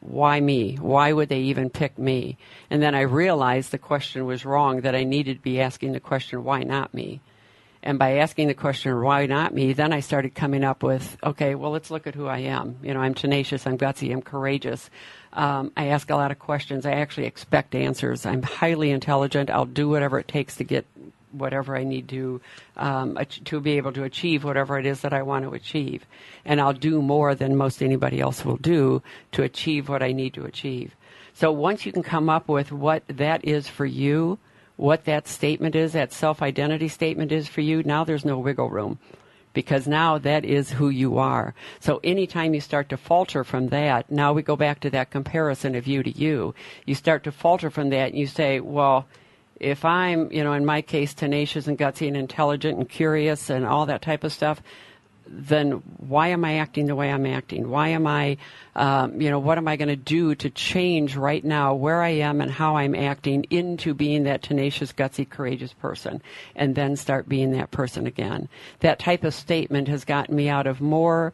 [0.00, 0.76] why me?
[0.76, 2.38] Why would they even pick me?
[2.70, 6.00] And then I realized the question was wrong, that I needed to be asking the
[6.00, 7.20] question, why not me?
[7.82, 11.54] And by asking the question, why not me, then I started coming up with, okay,
[11.54, 12.78] well, let's look at who I am.
[12.82, 14.90] You know, I'm tenacious, I'm gutsy, I'm courageous.
[15.36, 16.86] Um, I ask a lot of questions.
[16.86, 18.26] I actually expect answers.
[18.26, 19.50] I'm highly intelligent.
[19.50, 20.86] I'll do whatever it takes to get
[21.32, 22.40] whatever I need to
[22.76, 26.06] um, to be able to achieve whatever it is that I want to achieve,
[26.44, 30.32] and I'll do more than most anybody else will do to achieve what I need
[30.34, 30.96] to achieve.
[31.34, 34.38] So once you can come up with what that is for you,
[34.76, 38.98] what that statement is, that self-identity statement is for you, now there's no wiggle room.
[39.56, 41.54] Because now that is who you are.
[41.80, 45.74] So anytime you start to falter from that, now we go back to that comparison
[45.74, 46.54] of you to you.
[46.84, 49.06] You start to falter from that and you say, well,
[49.58, 53.64] if I'm, you know, in my case, tenacious and gutsy and intelligent and curious and
[53.64, 54.60] all that type of stuff,
[55.28, 57.68] then why am I acting the way I'm acting?
[57.68, 58.36] Why am I,
[58.74, 62.10] um, you know, what am I going to do to change right now where I
[62.10, 66.22] am and how I'm acting into being that tenacious, gutsy, courageous person
[66.54, 68.48] and then start being that person again?
[68.80, 71.32] That type of statement has gotten me out of more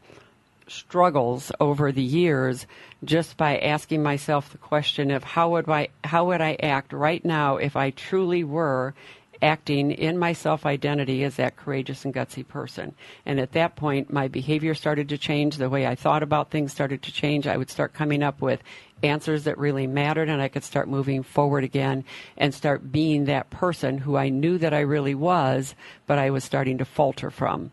[0.69, 2.67] struggles over the years
[3.05, 7.23] just by asking myself the question of how would I how would I act right
[7.25, 8.95] now if I truly were
[9.43, 12.95] acting in my self identity as that courageous and gutsy person.
[13.27, 15.57] And at that point, my behavior started to change.
[15.57, 17.47] The way I thought about things started to change.
[17.47, 18.63] I would start coming up with
[19.03, 22.05] answers that really mattered, and I could start moving forward again
[22.37, 25.75] and start being that person who I knew that I really was,
[26.07, 27.73] but I was starting to falter from.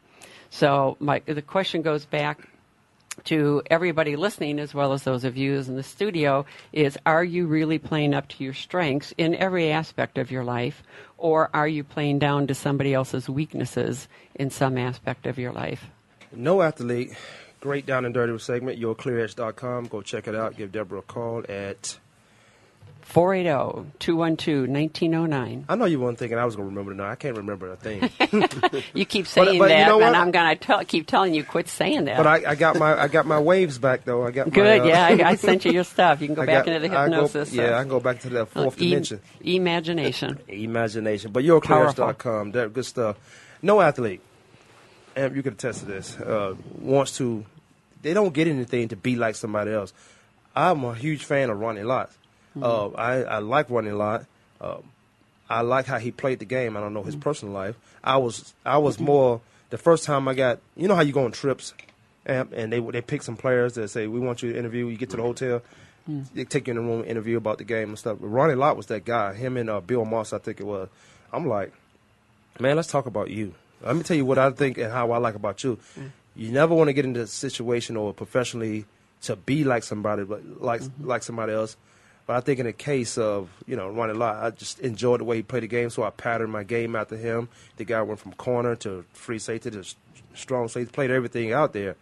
[0.50, 2.49] So my, the question goes back
[3.26, 7.48] to everybody listening, as well as those of you in the studio, is are you
[7.48, 10.84] really playing up to your strengths in every aspect of your life,
[11.18, 15.86] or are you playing down to somebody else's weaknesses in some aspect of your life?
[16.32, 17.12] No athlete,
[17.60, 19.88] great down and dirty segment, yourclearedge.com.
[19.88, 20.58] Go check it out.
[20.58, 21.98] Give Deborah a call at
[23.14, 25.66] 480-212-1909.
[25.68, 26.94] I know you weren't thinking I was going to remember.
[26.94, 28.10] No, I can't remember a thing.
[28.94, 30.16] you keep saying but that, you know and?
[30.16, 32.18] I'm going to keep telling you quit saying that.
[32.18, 34.26] but I, I got my I got my waves back though.
[34.26, 35.28] I got Good, my, uh, yeah.
[35.28, 36.22] I, I sent you your stuff.
[36.22, 37.54] You can go I back got- into the I go- hypnosis.
[37.54, 39.22] yeah, I can go back to that Uh, fourth e- dimension.
[39.42, 40.40] Imagination.
[40.48, 41.32] Imagination.
[41.32, 43.18] But yourclearedge.com, that good stuff.
[43.62, 44.22] No athlete,
[45.16, 47.44] and you can attest to this, uh, wants to,
[48.02, 49.92] they don't get anything to be like somebody else.
[50.56, 52.10] I'm a huge fan of Ronnie Lott.
[52.62, 54.26] Uh, I, I like Ronnie Lott.
[54.62, 54.84] Um,
[55.50, 56.78] I like how he played the game.
[56.78, 57.76] I don't know his personal life.
[58.04, 61.26] I was I was more the first time I got you know how you go
[61.26, 61.74] on trips,
[62.26, 64.88] and, and they they pick some players that say we want you to interview.
[64.88, 65.62] You get to the hotel,
[66.34, 68.18] they take you in the room, interview about the game and stuff.
[68.20, 69.34] But Ronnie Lott was that guy.
[69.34, 70.90] Him and uh, Bill Moss, I think it was.
[71.32, 71.72] I'm like,
[72.60, 73.54] man, let's talk about you.
[73.82, 75.80] Let me tell you what I think and how I like about you.
[76.36, 78.86] You never want to get into a situation or professionally
[79.24, 81.76] to be like somebody, but like like somebody else.
[82.30, 85.24] But I think in the case of you know Ronnie Lott, I just enjoyed the
[85.24, 87.50] way he played the game, so I patterned my game after him.
[87.78, 89.84] The guy went from corner to free safety to
[90.36, 91.96] strong safety, played everything out there.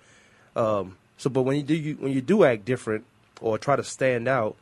[0.54, 3.06] Um, so, but when you do you, when you do act different
[3.40, 4.58] or try to stand out,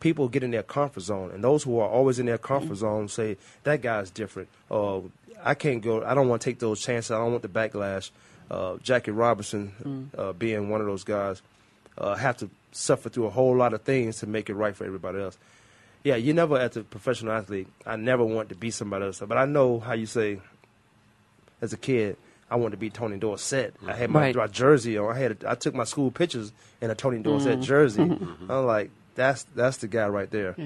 [0.00, 3.06] people get in their comfort zone, and those who are always in their comfort zone
[3.06, 4.48] say that guy's different.
[4.70, 5.00] Uh,
[5.44, 6.02] I can't go.
[6.02, 7.10] I don't want to take those chances.
[7.10, 8.10] I don't want the backlash.
[8.50, 11.42] Uh, Jackie Robinson uh, being one of those guys
[11.98, 14.84] uh, have to suffer through a whole lot of things to make it right for
[14.84, 15.38] everybody else.
[16.04, 19.20] Yeah, you never, as a professional athlete, I never want to be somebody else.
[19.20, 20.40] But I know how you say,
[21.60, 22.16] as a kid,
[22.50, 23.74] I wanted to be Tony Dorsett.
[23.86, 24.34] I had my, Right.
[24.36, 25.14] my jersey on.
[25.14, 27.62] I had a, I took my school pictures in a Tony Dorsett Mm.
[27.62, 28.02] jersey.
[28.02, 28.50] Mm-hmm.
[28.50, 30.56] I'm like, that's that's the guy right there.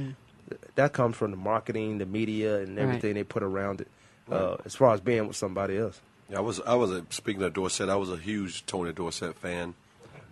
[0.77, 3.89] That comes from the marketing, the media, and everything they put around it.
[4.31, 6.01] Uh, as far as being with somebody else.
[6.31, 9.35] Yeah, I was I was a, speaking of Dorsett, I was a huge Tony Dorsett
[9.37, 9.75] fan.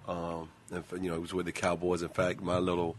[0.09, 2.03] Um, and you know, he was with the Cowboys.
[2.03, 2.97] In fact, my little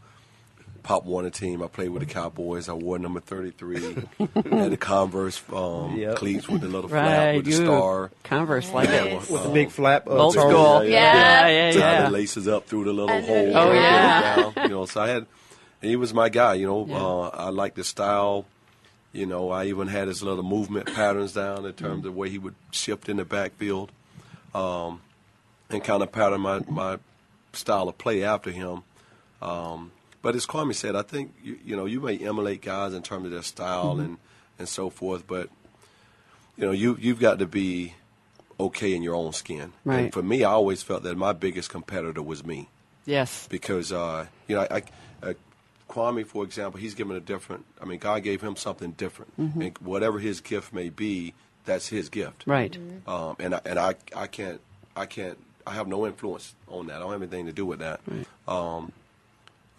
[0.83, 2.67] Pop Warner team, I played with the Cowboys.
[2.67, 4.07] I wore number thirty three, had
[4.71, 6.15] the Converse um, Yep.
[6.17, 8.11] cleats with the little Right, flap with the star.
[8.23, 9.15] Converse like Yeah, it.
[9.21, 10.07] with, With the um, big flap.
[10.07, 10.49] Uh, Old toe.
[10.49, 10.83] school.
[10.83, 11.47] Yeah.
[11.47, 12.03] Yeah, yeah, tie yeah.
[12.03, 13.57] the laces up through the little And hole.
[13.57, 14.35] Oh, put yeah.
[14.35, 15.25] down, you know, so I had,
[15.81, 16.55] and he was my guy.
[16.55, 16.97] You know, Yeah.
[16.97, 18.45] uh, I liked the style.
[19.13, 22.29] You know, I even had his little movement patterns down in terms of the way
[22.29, 23.89] he would shift in the backfield,
[24.55, 25.01] um,
[25.69, 26.97] and kind of pattern my my
[27.53, 28.83] style of play after him.
[29.41, 29.91] Um,
[30.21, 33.25] but as Kwamie said, I think you, you know you may emulate guys in terms
[33.25, 34.17] of their style and
[34.59, 35.49] and so forth, but
[36.57, 37.93] you know you you've got to be
[38.59, 39.73] okay in your own skin.
[39.83, 39.99] Right.
[40.05, 42.69] And for me, I always felt that my biggest competitor was me
[43.05, 43.47] Yes.
[43.49, 45.33] because uh, you know I, I uh,
[45.89, 47.65] Kwamie, for example, he's given a different.
[47.81, 51.33] I mean, God gave him something different, and whatever his gift may be,
[51.65, 52.43] that's his gift.
[52.45, 52.77] Right.
[53.05, 54.61] Um, and I, and I I can't
[54.95, 56.97] I can't I have no influence on that.
[56.97, 58.01] I don't have anything to do with that.
[58.47, 58.91] Um,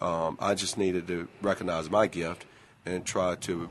[0.00, 2.44] um, I just needed to recognize my gift
[2.86, 3.68] and try to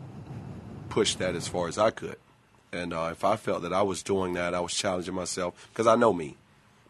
[0.89, 2.17] push that as far as I could.
[2.71, 5.85] And uh, if I felt that I was doing that, I was challenging myself because
[5.87, 6.37] I know me.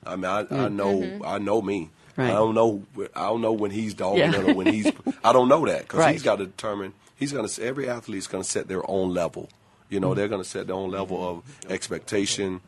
[0.05, 1.89] I mean, I, I know I know me.
[2.15, 2.29] Right.
[2.29, 2.83] I don't know.
[3.15, 4.41] I don't know when he's dogging Yeah.
[4.41, 4.91] or when he's.
[5.23, 6.11] I don't know that because Right.
[6.13, 6.93] he's got to determine.
[7.15, 7.63] He's going to.
[7.63, 9.49] Every athlete's going to set their own level.
[9.89, 12.61] You know, they're going to set their own level of expectation.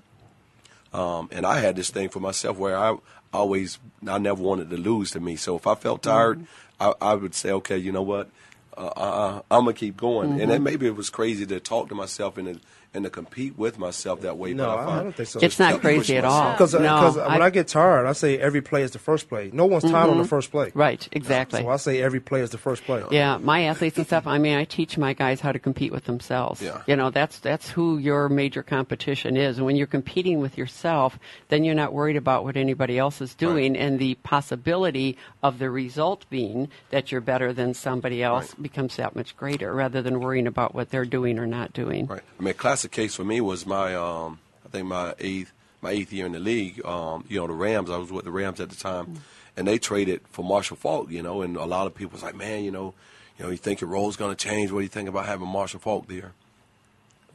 [0.96, 2.96] Um, and I had this thing for myself where I
[3.34, 5.36] always, I never wanted to lose to me.
[5.36, 6.46] So if I felt tired,
[6.80, 8.30] I, I would say, okay, you know what,
[8.78, 10.42] uh, uh, I'm gonna keep going.
[10.42, 12.62] And then maybe it was crazy to talk to myself and to,
[12.94, 14.54] and to compete with myself that way.
[14.54, 15.40] No, but I, I don't think so.
[15.42, 16.52] It's not crazy at all.
[16.52, 19.50] Because No, when I, get tired, I say every play is the first play.
[19.52, 20.72] No one's tired on the first play.
[20.74, 21.06] Right.
[21.12, 21.62] Exactly.
[21.62, 23.04] So I say every play is the first play.
[23.12, 24.28] Yeah, my athletes and stuff.
[24.28, 26.62] I mean, I teach my guys how to compete with themselves.
[26.62, 26.84] Yeah.
[26.88, 29.58] You know, that's that's who your major competition is.
[29.58, 31.20] And when you're competing with yourself,
[31.50, 35.70] then you're not worried about what anybody else is doing, and the possibility of the
[35.70, 38.62] result being that you're better than somebody else Right.
[38.66, 42.08] Becomes that much greater, rather than worrying about what they're doing or not doing.
[42.08, 42.24] Right.
[42.40, 45.92] I mean, a classic case for me was my, um, I think my eighth, my
[45.92, 46.84] eighth year in the league.
[46.84, 47.90] Um, you know, the Rams.
[47.90, 49.22] I was with the Rams at the time,
[49.56, 51.12] and they traded for Marshall Faulk.
[51.12, 52.96] You know, and a lot of people was like, man, you know,
[53.38, 54.72] you know, you think your role's going to change?
[54.72, 56.34] What do you think about having Marshall Faulk there?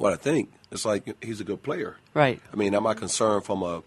[0.00, 0.50] what I think.
[0.72, 1.96] It's like he's a good player.
[2.14, 2.40] Right.
[2.52, 3.82] I mean, am I concerned from a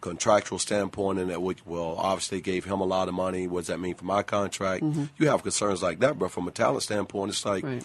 [0.00, 3.46] contractual standpoint and that we, well, obviously gave him a lot of money.
[3.46, 4.82] What does that mean for my contract?
[4.84, 5.08] Mhm.
[5.18, 7.82] You have concerns like that, but from a talent standpoint, it's like Right.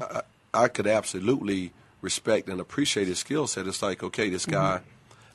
[0.00, 0.22] I,
[0.54, 3.66] I could absolutely respect and appreciate his skill set.
[3.66, 4.80] It's like, okay, this guy.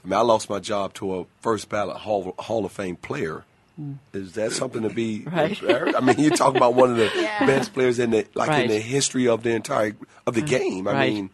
[0.03, 3.43] I mean, I lost my job to a first ballot Hall, Hall of Fame player.
[3.79, 3.97] Mm.
[4.13, 5.25] Is that something to be?
[5.31, 5.57] Right.
[5.95, 7.45] I mean, you talk about one of the Yeah.
[7.45, 8.65] best players in the like Right.
[8.65, 9.95] in the history of the entire
[10.27, 10.87] of the game.
[10.87, 11.13] I Right.
[11.13, 11.29] mean,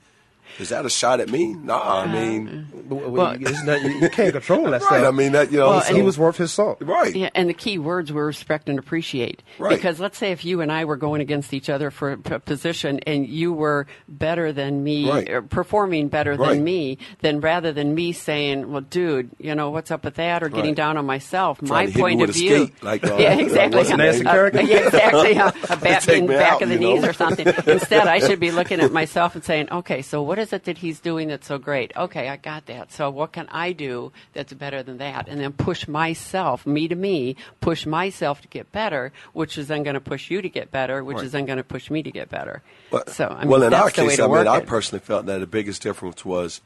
[0.59, 1.53] is that a shot at me?
[1.53, 5.05] Nah, I mean, Well, it's not, you, you can't control that Right, stuff.
[5.05, 6.79] I mean, that, you know, Well, so- he was worth his salt.
[6.81, 7.15] Right.
[7.15, 9.41] Yeah, and the key words were respect and appreciate.
[9.57, 9.75] Right.
[9.75, 12.39] Because let's say if you and I were going against each other for a p-
[12.39, 15.49] position and you were better than me, Right.
[15.49, 16.55] performing better Right.
[16.55, 20.43] than me, then rather than me saying, well, dude, you know, what's up with that,
[20.43, 20.75] or getting Right.
[20.75, 22.65] down on myself, Trying my to hit me point with of a view.
[22.65, 23.77] skate, like, uh, yeah, like, exactly.
[23.77, 25.33] what's the Nancy Uh, yeah, exactly.
[25.35, 25.51] yeah.
[25.69, 26.93] A bat in back out, of the you know?
[26.95, 27.47] knees or something.
[27.65, 30.77] Instead, I should be looking at myself and saying, okay, so what is it that
[30.79, 31.91] he's doing that's so great?
[31.95, 32.91] Okay, I got that.
[32.91, 35.27] So what can I do that's better than that?
[35.27, 39.83] And then push myself, me to me, push myself to get better, which is then
[39.83, 41.25] going to push you to get better, which Right.
[41.25, 42.61] is then going to push me to get better.
[42.91, 44.67] But, so, I mean, well, in that's our case, I mean, work I it.
[44.67, 46.61] personally felt that the biggest difference was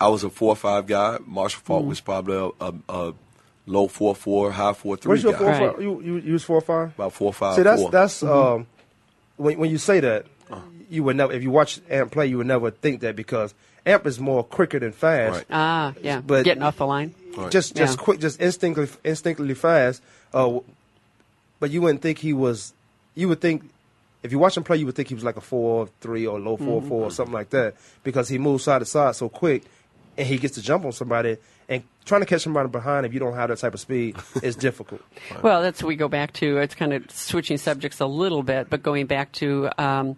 [0.00, 1.18] I was a four or five guy.
[1.26, 1.88] Marshall Faulk Mm.
[1.88, 3.14] was probably a, a, a
[3.66, 5.38] low four four, high four three Where's your guy.
[5.38, 5.82] four, five?
[5.82, 6.94] You, you, you was four or five?
[6.94, 7.56] About four five.
[7.56, 7.90] See, that's four.
[7.90, 8.32] that's Mm-hmm.
[8.62, 8.66] um,
[9.36, 10.26] when when you say that,
[10.92, 11.32] you would never.
[11.32, 13.54] If you watch Amp play, you would never think that because
[13.86, 15.34] Amp is more quicker than fast.
[15.36, 15.46] Right.
[15.50, 16.20] Ah, yeah.
[16.20, 17.14] But- Getting off the line.
[17.50, 18.04] Just just Yeah.
[18.04, 20.02] quick, just instinctively instinctively fast.
[20.34, 20.60] Uh,
[21.60, 22.74] but you wouldn't think he was.
[23.14, 23.70] You would think
[24.22, 26.38] if you watch him play, you would think he was like a four three or
[26.38, 26.88] low 4 Mhm.
[26.88, 27.74] four or something like that
[28.04, 29.62] because he moves side to side so quick,
[30.18, 31.38] and he gets to jump on somebody.
[31.68, 34.56] And trying to catch somebody behind if you don't have that type of speed is
[34.56, 35.00] difficult.
[35.42, 36.58] Well, that's what we go back to.
[36.58, 40.16] It's kind of switching subjects a little bit, but going back to um,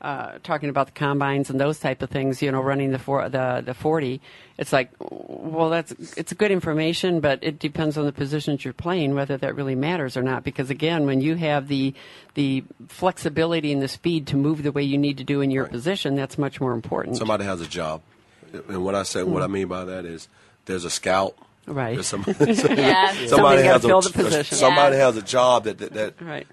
[0.00, 2.40] uh, talking about the combines and those type of things.
[2.42, 4.20] You know, running the for, the the forty.
[4.58, 9.14] It's like, well, that's it's good information, but it depends on the positions you're playing
[9.14, 10.44] whether that really matters or not.
[10.44, 11.94] Because again, when you have the
[12.34, 15.66] the flexibility and the speed to move the way you need to do in your
[15.66, 17.16] position, that's much more important.
[17.16, 18.02] Somebody has a job,
[18.68, 20.28] and what I say, what I mean by that is,
[20.66, 21.34] there's a scout.
[21.66, 22.02] Right.
[22.04, 22.34] Some- Yeah.
[22.36, 24.56] somebody Somebody gotta has fill a, the position.
[24.58, 25.06] Somebody Yeah.
[25.06, 26.46] has a job that that, that Right.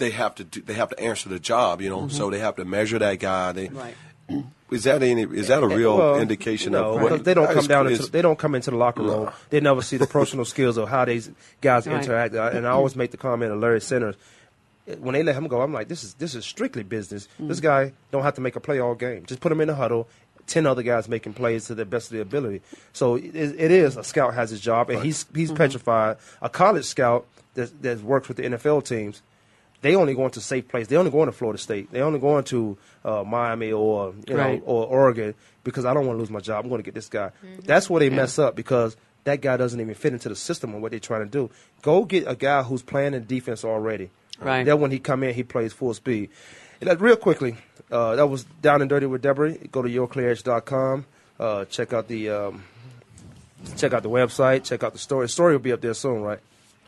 [0.00, 1.80] They have to do, they have to answer the job.
[1.80, 2.16] You know, Mm-hmm.
[2.16, 3.52] so they have to measure that guy.
[3.52, 3.94] They, Right.
[4.70, 5.22] Is that any?
[5.22, 8.22] Is that a real Well, indication no, of what they don't come down into they
[8.22, 9.24] don't come into the locker room.
[9.24, 9.32] No.
[9.50, 11.28] They never see the personal skills of how these
[11.60, 11.96] guys Right.
[12.00, 12.34] interact.
[12.34, 14.14] And I always make the comment of Larry Centers
[15.00, 15.60] when they let him go.
[15.62, 17.26] I'm like, this is this is strictly business.
[17.40, 19.26] This guy don't have to make a play all game.
[19.26, 20.06] Just put him in the huddle.
[20.46, 22.62] Ten other guys making plays to the best of their ability.
[22.92, 26.16] So it, it is a scout has his job, and he's he's petrified.
[26.42, 29.20] A college scout that that works with the NFL teams
[29.82, 30.86] they only going to safe place.
[30.86, 31.90] They only going to Florida State.
[31.90, 36.16] They only going to uh, Miami or you know or Oregon because I don't want
[36.16, 36.64] to lose my job.
[36.64, 37.30] I'm going to get this guy.
[37.64, 40.82] That's where they mess up because that guy doesn't even fit into the system and
[40.82, 41.50] what they're trying to do.
[41.82, 44.10] Go get a guy who's playing in defense already.
[44.38, 44.64] Right.
[44.64, 46.30] Then when he come in, he plays full speed.
[46.80, 47.56] And that, real quickly,
[47.90, 49.52] uh, that was down and dirty with Deborah.
[49.52, 51.04] Go to yourclearedge.com.
[51.38, 52.64] Uh, check out the um,
[53.76, 54.64] check out the website.
[54.64, 55.24] Check out the story.
[55.26, 56.40] The story will be up there soon, right?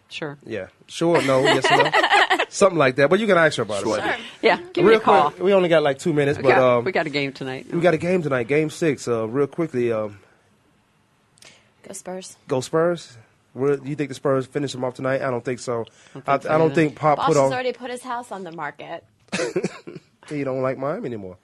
[0.09, 0.39] Sure.
[0.45, 0.69] Yeah.
[0.87, 1.23] Sure.
[1.23, 1.41] No.
[1.43, 1.85] Yes or no.
[2.49, 3.09] Something like that.
[3.11, 4.21] But you can ask her about it.
[4.43, 4.59] Yeah.
[4.73, 5.31] Give me real a call.
[5.31, 7.33] quick, we only got like two minutes, We but got, um, we got a game
[7.33, 7.67] tonight.
[7.73, 9.07] we got a game tonight, game six.
[9.09, 10.19] Uh, real quickly, um,
[11.87, 12.37] Go Spurs.
[12.49, 13.17] go Spurs.
[13.55, 15.21] Where, do you think the Spurs finish them off tonight?
[15.21, 15.85] I don't think so.
[16.27, 17.53] I, I so don't think Pop Boss put has on.
[17.53, 19.05] already put his house on the market.
[20.29, 21.37] He don't like Miami anymore.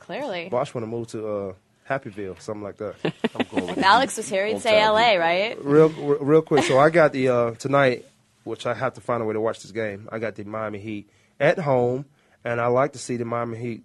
[0.00, 0.48] Clearly.
[0.48, 1.52] Bosh want to move to uh,
[1.88, 2.96] Happyville, something like that.
[3.04, 5.56] If Alex was here, he'd say LA, right?
[5.64, 6.64] real, real real quick.
[6.64, 8.04] So I got the uh, tonight,
[8.44, 10.08] which I have to find a way to watch this game.
[10.12, 12.04] I got the Miami Heat at home,
[12.44, 13.84] and I like to see the Miami Heat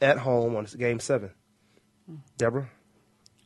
[0.00, 1.30] at home on Game Seven.
[2.36, 2.68] Deborah,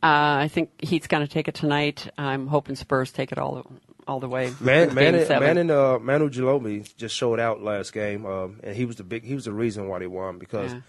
[0.02, 2.08] Uh, I think Heat's going to take it tonight.
[2.18, 3.70] I'm hoping Spurs take it all
[4.08, 4.52] all the way.
[4.60, 8.74] man, man, and- man, and uh, Manu Ginobili just showed out last game, um, and
[8.74, 9.22] he was the big.
[9.24, 10.72] He was the reason why they won because.
[10.72, 10.80] Yeah.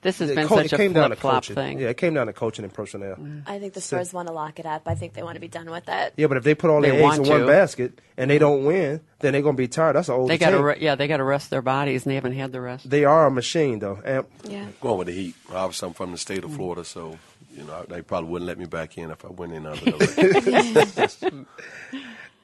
[0.00, 1.80] This has it been co- such it a came down flip-flop thing.
[1.80, 3.16] Yeah, it came down to coaching and personnel.
[3.46, 4.82] I think the So- want to lock it up.
[4.86, 6.14] I think they want to be done with it.
[6.16, 8.38] Yeah, but if they put all They their eggs in want one basket and they
[8.38, 9.96] don't win, then they're gonna be tired.
[9.96, 10.64] That's an old They got to team.
[10.64, 12.88] re- yeah, they got to rest their bodies, and they haven't had the rest.
[12.88, 14.00] They are a machine, though.
[14.04, 14.66] And Yeah.
[14.80, 15.34] Going with the Heat.
[15.52, 17.18] Obviously, I'm from the state of Florida, so
[17.56, 21.46] you know they probably wouldn't let me back in if I went in under the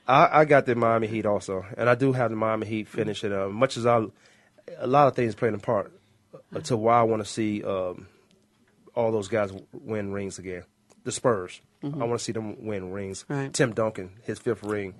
[0.06, 3.24] I, I got the Miami Heat also, and I do have the Miami Heat finish
[3.24, 3.32] it.
[3.32, 4.04] Uh, much as I,
[4.78, 5.92] a lot of things playing a part
[6.54, 8.06] uh, to why I want to see um,
[8.94, 10.64] all those guys win rings again.
[11.04, 12.00] The Spurs, Mhm.
[12.00, 13.24] I want to see them win rings.
[13.28, 13.52] Right.
[13.52, 14.94] Tim Duncan, his fifth ring.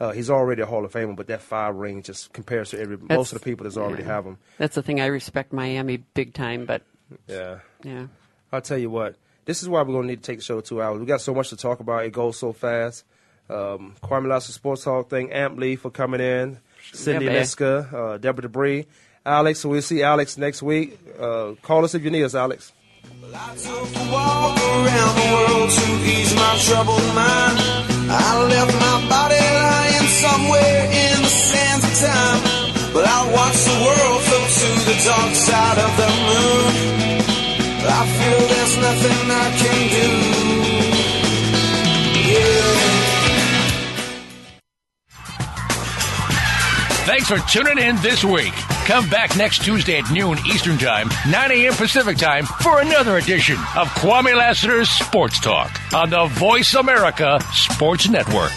[0.00, 2.96] Uh, he's already a Hall of Famer, but that five ring just compares to every
[2.96, 4.08] most of the people that's already yeah.
[4.08, 4.38] have them.
[4.58, 5.00] That's the thing.
[5.00, 6.82] I respect Miami big time, but
[7.28, 7.58] Yeah.
[7.82, 8.06] Yeah.
[8.50, 9.16] I'll tell you what.
[9.44, 10.98] This is why we're gonna need to take the show to two hours.
[10.98, 12.04] We got so much to talk about.
[12.04, 13.04] It goes so fast.
[13.50, 15.32] Um, Kwamie Sports Talk thing.
[15.32, 16.58] Amp Lee for coming in.
[16.92, 17.26] Cindy.
[17.26, 18.86] Liska, uh, Deborah Debris,
[19.24, 19.60] Alex.
[19.60, 20.98] So we'll see Alex next week.
[21.18, 22.72] Uh, call us if you need us, Alex.
[24.10, 27.58] walk around the world to ease my troubled mind.
[28.10, 32.40] I left my body lying somewhere in the sands of time.
[32.92, 36.92] But I watched the world float to the dark side of the moon.
[37.84, 40.08] I feel there's nothing I can do.
[42.32, 42.92] Yeah.
[47.04, 48.71] Thanks for tuning in this week.
[48.86, 51.72] Come back next Tuesday at noon Eastern Time, 9 a.m.
[51.74, 58.08] Pacific Time for another edition of Kwamie Lassiter's Sports Talk on the Voice America Sports
[58.08, 58.50] Network.